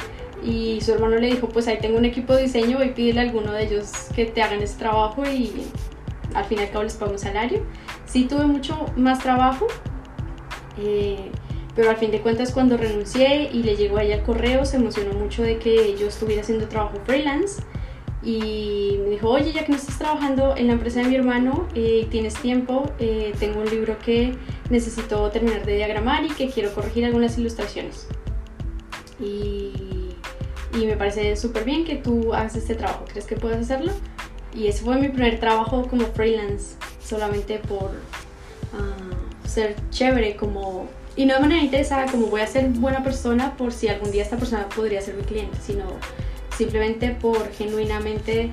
[0.46, 3.22] y su hermano le dijo, pues ahí tengo un equipo de diseño, voy a pedirle
[3.22, 5.52] a alguno de ellos que te hagan ese trabajo y
[6.36, 7.66] al fin y al cabo les pago un salario.
[8.06, 9.68] Sí tuve mucho más trabajo,
[10.78, 11.32] eh,
[11.76, 15.14] pero al fin de cuentas cuando renuncié y le llegó ahí el correo, se emocionó
[15.14, 17.64] mucho de que yo estuviera haciendo trabajo freelance
[18.22, 21.68] y me dijo, oye, ya que no estás trabajando en la empresa de mi hermano
[21.74, 24.36] y eh, tienes tiempo, eh, tengo un libro que
[24.70, 28.08] necesito terminar de diagramar y que quiero corregir algunas ilustraciones.
[29.20, 29.85] Y
[30.76, 33.06] y me parece súper bien que tú hagas este trabajo.
[33.08, 33.92] ¿Crees que puedes hacerlo?
[34.54, 37.92] Y ese fue mi primer trabajo como freelance, solamente por
[38.74, 40.88] ah, ser chévere, como
[41.18, 44.24] y no de manera interesada como voy a ser buena persona por si algún día
[44.24, 45.86] esta persona podría ser mi cliente, sino
[46.58, 48.50] simplemente por genuinamente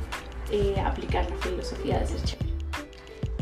[0.51, 2.51] eh, aplicar la filosofía de ser chévere.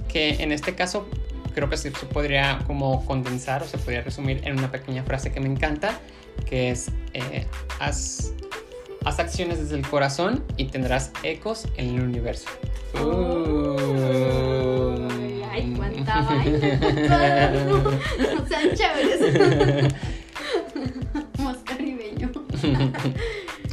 [0.09, 1.07] Que en este caso
[1.55, 5.41] creo que se podría como condensar o se podría resumir en una pequeña frase que
[5.41, 5.99] me encanta,
[6.47, 7.47] que es eh,
[7.79, 8.33] haz
[9.05, 12.49] haz acciones desde el corazón y tendrás ecos en el universo.
[12.95, 13.01] Uy,
[15.51, 17.51] ay, cuánta vaina.
[18.35, 19.89] No sean chéveres.
[21.39, 22.31] Más caribeño.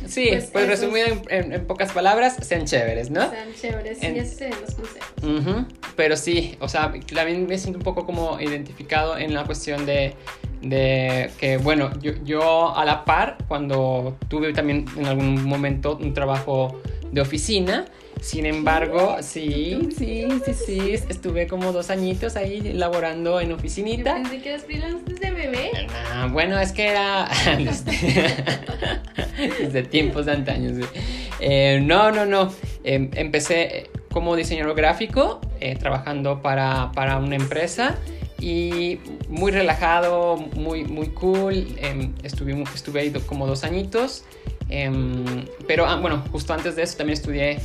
[0.07, 3.30] Sí, pues, Pues resumido en, en- en pocas palabras, sean chéveres, ¿no?
[3.30, 4.01] Sean chéveres.
[4.01, 5.65] En- Y esos serían los consejos.
[5.95, 10.13] Pero sí, o sea, también me siento un poco como identificado en la cuestión de,
[10.61, 16.13] de que, bueno, yo, yo a la par, cuando tuve también en algún momento un
[16.13, 16.81] trabajo
[17.11, 17.85] de oficina,
[18.21, 24.15] sin embargo, sí, sí, sí, sí, estuve como dos añitos ahí laborando en oficinita.
[24.15, 25.71] pensé que eras freelance desde bebé.
[26.11, 27.29] Ah, bueno, es que era
[29.59, 30.71] desde, tiempos de antaño.
[31.39, 32.51] Eh, no, no, no.
[32.83, 37.97] Em, empecé como diseñador gráfico, eh, trabajando para, para una empresa
[38.39, 41.67] y muy relajado, muy, muy cool.
[41.77, 44.23] Em, estuve, estuve ahí como dos añitos.
[44.69, 47.59] Em, pero ah, bueno, justo antes de eso también estudié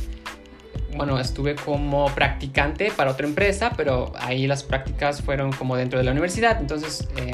[0.95, 6.05] bueno, estuve como practicante para otra empresa, pero ahí las prácticas fueron como dentro de
[6.05, 7.31] la universidad, entonces eh,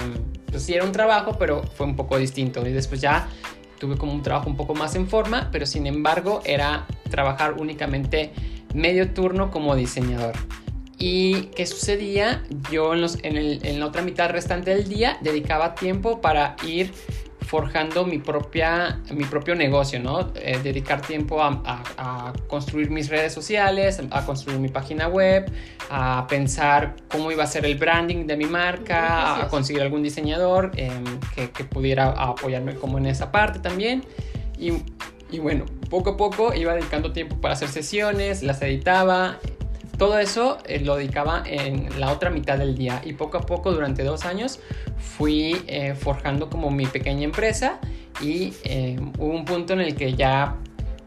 [0.49, 3.27] pues sí era un trabajo, pero fue un poco distinto y después ya
[3.79, 8.31] tuve como un trabajo un poco más en forma, pero sin embargo era trabajar únicamente
[8.73, 10.35] medio turno como diseñador.
[10.99, 12.43] ¿Y qué sucedía?
[12.71, 16.55] Yo en, los- en el- en la otra mitad restante del día dedicaba tiempo para
[16.67, 16.91] ir
[17.47, 20.31] forjando mi, propia, mi propio negocio, ¿no?
[20.35, 21.83] Eh, dedicar tiempo a, a-
[22.29, 25.49] a construir mis redes sociales, a construir mi página web,
[25.89, 30.71] a pensar cómo iba a ser el branding de mi marca, a conseguir algún diseñador
[30.75, 34.03] em, que, que pudiera apoyarme como en esa parte también.
[34.59, 34.73] Y,
[35.31, 39.39] y bueno, poco a poco iba dedicando tiempo para hacer sesiones, las editaba.
[39.99, 43.73] Todo eso eh, lo dedicaba en la otra mitad del día y poco a poco
[43.73, 44.61] durante dos años
[44.97, 47.79] fui eh, forjando como mi pequeña empresa
[48.21, 50.55] y eh, hubo un punto en el que ya,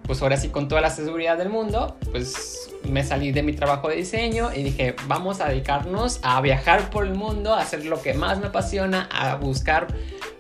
[0.03, 3.89] pues ahora sí con toda la seguridad del mundo, pues me salí de mi trabajo
[3.89, 8.03] de diseño y dije, vamos a dedicarnos a viajar por el mundo, a hacer lo
[8.03, 9.87] que más me apasiona, a buscar,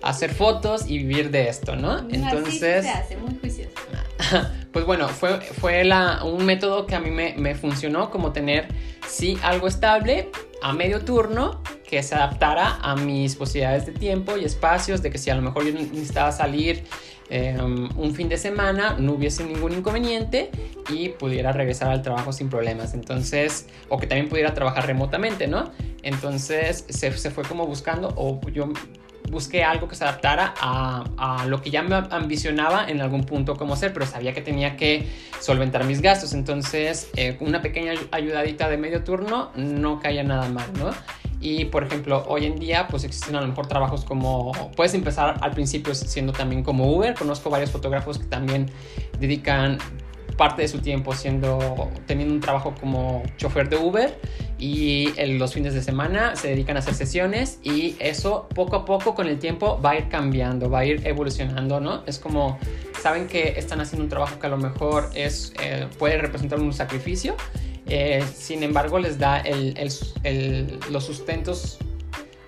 [0.03, 1.92] a hacer fotos y vivir de esto, ¿no?
[1.92, 2.84] Así Entonces...
[2.84, 3.72] se hace, muy juicioso.
[4.73, 5.83] Pues bueno, fue, fue
[6.25, 8.68] un método que a mí me, funcionó, como tener,
[9.07, 10.31] sí, algo estable
[10.62, 15.18] a medio turno que se adaptara a mis posibilidades de tiempo y espacios, de que
[15.18, 16.85] si a lo mejor yo necesitaba salir
[17.29, 20.51] eh, un fin de semana, no hubiese ningún inconveniente
[20.89, 22.95] y pudiera regresar al trabajo sin problemas.
[22.95, 25.70] Entonces, o que también pudiera trabajar remotamente, ¿no?
[26.03, 28.73] Entonces se, se fue como buscando, o yo
[29.33, 33.57] busqué algo que se adaptara a, a lo que ya me ambicionaba en algún punto
[33.57, 35.09] como hacer, pero sabía que tenía que
[35.41, 36.35] solventar mis gastos.
[36.35, 40.91] Entonces, eh, una pequeña ayudadita de medio turno no caía nada mal, ¿no?
[41.41, 44.53] Y por ejemplo, hoy en día, pues existen a lo mejor trabajos como.
[44.76, 47.14] Puedes empezar al principio siendo también como Uber.
[47.14, 48.70] Conozco varios fotógrafos que también
[49.18, 49.78] dedican
[50.43, 54.18] parte de su tiempo siendo teniendo un trabajo como chofer de Uber
[54.59, 58.84] y en los fines de semana se dedican a hacer sesiones y eso poco a
[58.84, 62.03] poco con el tiempo va a ir cambiando, va a ir evolucionando, ¿no?
[62.09, 62.59] Es como
[63.01, 66.72] saben que están haciendo un trabajo que a lo mejor es eh, puede representar un
[66.72, 67.36] sacrificio,
[67.86, 69.93] eh, sin embargo les da el, el,
[70.24, 71.78] el, los sustentos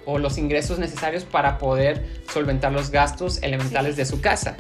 [0.05, 3.99] o los ingresos necesarios para poder solventar los gastos elementales sí.
[3.99, 4.57] de su casa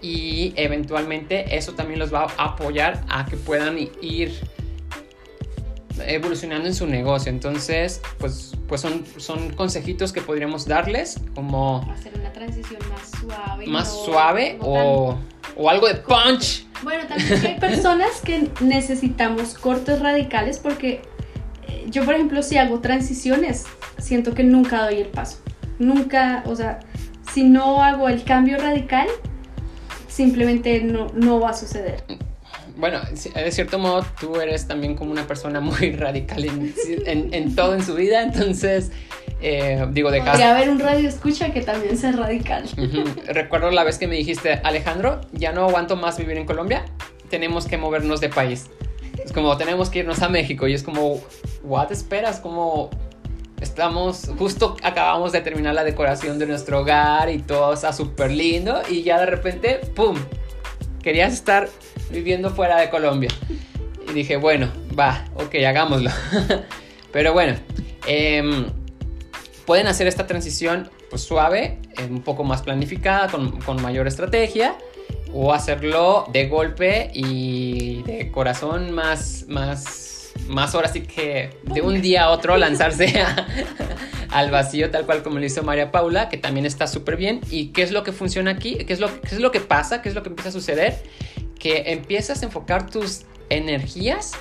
[0.00, 4.32] y eventualmente eso también los va a apoyar a que puedan ir
[6.06, 7.30] evolucionando en su negocio.
[7.30, 11.88] Entonces, pues, pues son, son consejitos que podríamos darles como...
[11.92, 13.66] Hacer una transición más suave.
[13.66, 15.18] Más no, suave o,
[15.56, 16.66] o, algo de punch.
[16.82, 21.02] Bueno, también hay personas que necesitamos cortes radicales porque
[21.66, 23.66] eh, yo, por ejemplo, si hago transiciones,
[23.98, 25.38] siento que nunca doy el paso.
[25.78, 26.80] Nunca, o sea,
[27.32, 29.08] si no hago el cambio radical,
[30.18, 32.02] simplemente no, no va a suceder.
[32.76, 32.98] Bueno,
[33.34, 36.74] de cierto modo tú eres también como una persona muy radical en,
[37.06, 38.90] en, en todo en su vida, entonces
[39.40, 42.64] eh, digo de Podría haber un radio escucha que también sea radical.
[42.76, 43.26] Uh -huh.
[43.28, 46.84] Recuerdo la vez que me dijiste, Alejandro, ya no aguanto más vivir en Colombia,
[47.30, 48.66] tenemos que movernos de país.
[49.24, 51.20] Es como, tenemos que irnos a México y es como,
[51.62, 52.40] ¿what esperas?
[52.40, 52.90] Como,
[53.60, 58.82] estamos, justo acabamos de terminar la decoración de nuestro hogar y todo está súper lindo
[58.88, 60.16] y ya de repente, ¡pum!
[61.02, 61.68] Querías estar
[62.10, 63.30] viviendo fuera de Colombia.
[64.08, 66.10] Y dije, bueno, va, ok, hagámoslo.
[67.12, 67.56] Pero bueno,
[68.06, 68.66] eh,
[69.66, 71.78] pueden hacer esta transición pues, suave,
[72.08, 74.76] un poco más planificada, con, con, mayor estrategia,
[75.32, 80.07] o hacerlo de golpe y de corazón más, más,
[80.48, 83.46] más ahora sí que de un día a otro lanzarse a,
[84.30, 87.40] al vacío, tal cual como lo hizo María Paula, que también está súper bien.
[87.50, 88.76] ¿Y qué es lo que funciona aquí?
[88.76, 90.02] ¿Qué es, lo, ¿Qué es lo que pasa?
[90.02, 91.02] ¿Qué es lo que empieza a suceder?
[91.58, 94.32] Que empiezas a enfocar tus energías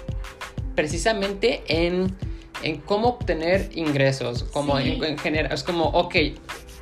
[0.76, 2.16] precisamente en,
[2.64, 4.94] en cómo obtener ingresos, como Sí.
[4.98, 6.16] en, en general, es como, ok,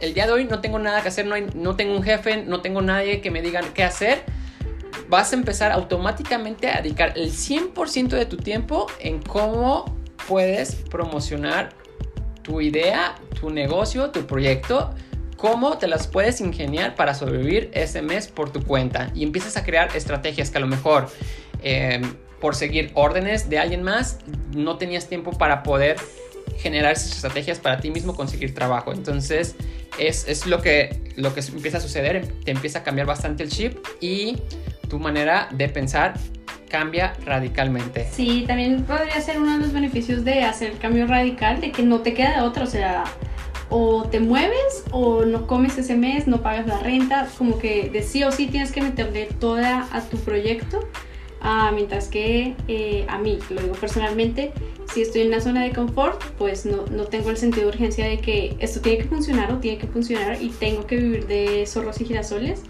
[0.01, 2.43] el día de hoy no tengo nada que hacer, no, hay- no tengo un jefe,
[2.43, 4.23] no tengo nadie que me diga qué hacer,
[5.15, 9.85] vas a empezar automáticamente a dedicar el 100% de tu tiempo en cómo
[10.27, 11.69] puedes promocionar
[12.41, 14.93] tu idea, tu negocio, tu proyecto,
[15.37, 19.09] cómo te las puedes ingeniar para sobrevivir ese mes por tu cuenta.
[19.15, 21.07] Y empiezas a crear estrategias que a lo mejor
[21.63, 22.01] eh,
[22.41, 24.19] por seguir órdenes de alguien más
[24.53, 25.95] no tenías tiempo para poder
[26.57, 28.91] generar esas estrategias para ti mismo conseguir trabajo.
[28.93, 29.55] Entonces
[29.99, 33.49] es, es lo, que, lo que empieza a suceder te empieza a cambiar bastante el
[33.49, 34.37] chip y
[34.89, 36.13] tu manera de pensar
[36.69, 38.07] cambia radicalmente.
[38.11, 41.83] Sí, también podría ser uno de los beneficios de hacer el cambio radical, de que
[41.83, 43.03] no te queda de otra, o sea,
[43.69, 48.03] o te mueves o no comes ese mes, no pagas la renta, como que de
[48.03, 50.87] sí o sí tienes que meterle toda a tu proyecto,
[51.41, 54.53] ah, mientras que eh, a mí, lo digo personalmente,
[54.93, 58.05] si estoy en una zona de confort, pues no, no tengo el sentido de urgencia
[58.05, 61.65] de que esto tiene que funcionar o tiene que funcionar y tengo que vivir de
[61.65, 62.63] zorros y girasoles,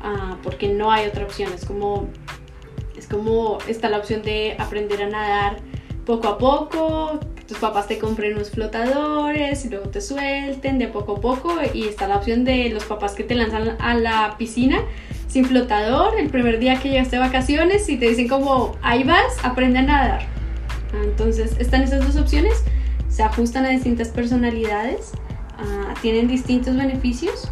[0.00, 2.08] ah, porque no hay otra opción, es como
[2.96, 5.56] es como está la opción de aprender a nadar
[6.06, 10.88] poco a poco, que tus papás te compren unos flotadores y luego te suelten de
[10.88, 14.36] poco a poco y está la opción de los papás que te lanzan a la
[14.38, 14.84] piscina
[15.28, 19.32] sin flotador el primer día que llegaste de vacaciones y te dicen como ahí vas,
[19.42, 20.41] aprende a nadar.
[21.22, 22.64] Entonces están esas dos opciones,
[23.08, 25.12] se ajustan a distintas personalidades,
[25.56, 27.48] ah, tienen distintos beneficios,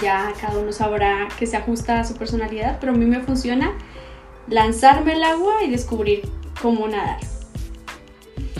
[0.00, 3.72] ya cada uno sabrá que se ajusta a su personalidad, pero a mí me funciona
[4.46, 6.22] lanzarme al agua y descubrir
[6.60, 7.31] cómo nadar.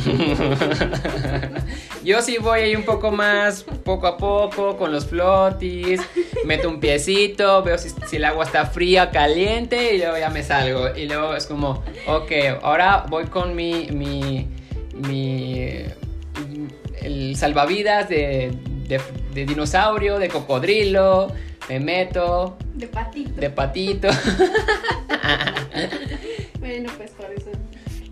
[2.05, 6.01] Yo sí voy ahí un poco más, poco a poco, con los flotis,
[6.45, 10.43] meto un piecito, veo si, si el agua está fría, caliente y luego ya me
[10.43, 10.95] salgo.
[10.97, 12.33] Y luego es como, ok,
[12.63, 14.49] ahora voy con mi, mi,
[14.95, 15.85] mi,
[17.01, 18.53] el salvavidas de,
[18.89, 19.01] de,
[19.33, 21.33] de dinosaurio, de cocodrilo,
[21.69, 23.41] me meto, De patito.
[23.41, 24.09] de patito.
[26.61, 27.51] Bueno, pues por eso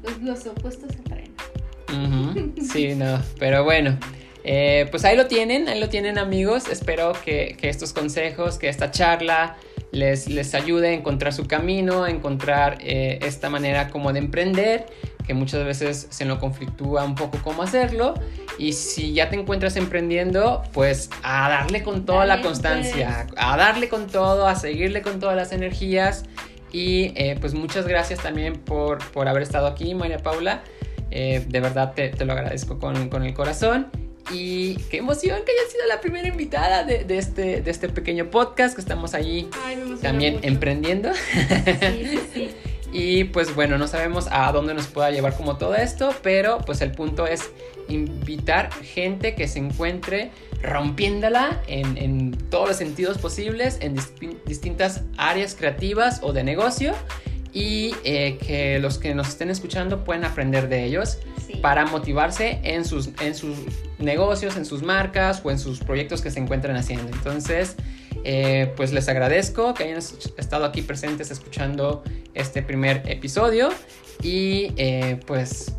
[0.02, 1.02] los, los opuestos se
[2.72, 3.98] Sí, no, pero bueno.
[4.44, 6.68] eh, pues ahí lo tienen, ahí lo tienen amigos.
[6.68, 9.56] Espero que, que estos consejos, que esta charla
[9.92, 14.86] les, les ayude a encontrar su camino, a encontrar eh, esta manera como de emprender,
[15.26, 18.14] que muchas veces se nos conflictúa un poco cómo hacerlo.
[18.58, 23.88] Y si ya te encuentras emprendiendo, pues a darle con toda la constancia, a darle
[23.88, 26.24] con todo, a seguirle con todas las energías.
[26.72, 30.62] Y eh, pues muchas gracias también por, por haber estado aquí, María Paula.
[31.10, 33.88] Eh, de verdad te, te lo agradezco con, con, el corazón.
[34.32, 38.30] Y qué emoción que hayas sido la primera invitada de, de, este, de este pequeño
[38.30, 40.46] podcast que estamos allí Ay, también mucho.
[40.46, 41.10] emprendiendo.
[41.14, 42.50] Sí, sí, sí.
[42.92, 46.80] Y pues bueno, no sabemos a dónde nos pueda llevar como todo esto, pero pues
[46.80, 47.50] el punto es
[47.88, 50.30] invitar gente que se encuentre
[50.60, 53.96] rompiéndola en, en todos los sentidos posibles, en
[54.44, 56.92] distintas áreas creativas o de negocio
[57.52, 61.56] y eh, que los que nos estén escuchando puedan aprender de ellos Sí.
[61.56, 63.56] para motivarse en sus, en sus
[63.98, 67.08] negocios, en sus marcas o en sus proyectos que se encuentran haciendo.
[67.12, 67.74] Entonces,
[68.24, 73.70] eh, pues les agradezco que hayan estado aquí presentes escuchando este primer episodio
[74.22, 75.74] y eh, pues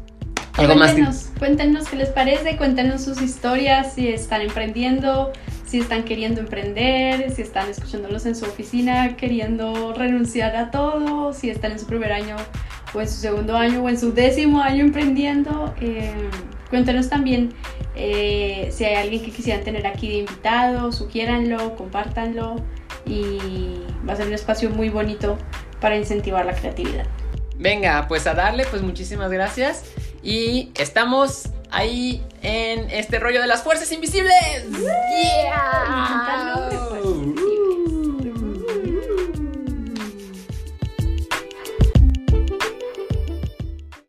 [0.57, 1.31] algo cuéntenos, más.
[1.39, 5.31] Cuéntenos qué les parece, cuéntenos sus historias, si están emprendiendo,
[5.71, 11.49] si están queriendo emprender, si están escuchándolos en su oficina queriendo renunciar a todo, si
[11.49, 12.35] están en su primer año
[12.93, 15.73] o en su segundo año o en su décimo año emprendiendo.
[15.79, 16.11] Eh,
[16.69, 17.53] cuéntenos también
[17.95, 22.57] eh, si hay alguien que quisieran tener aquí de invitado, sugiéranlo, compártanlo
[23.05, 25.37] y va a ser un espacio muy bonito
[25.79, 27.05] para incentivar la creatividad.
[27.55, 29.85] Venga, pues a darle, pues muchísimas gracias
[30.23, 34.65] y estamos ahí en este rollo de las fuerzas invisibles.
[34.71, 35.81] ¡Yeah!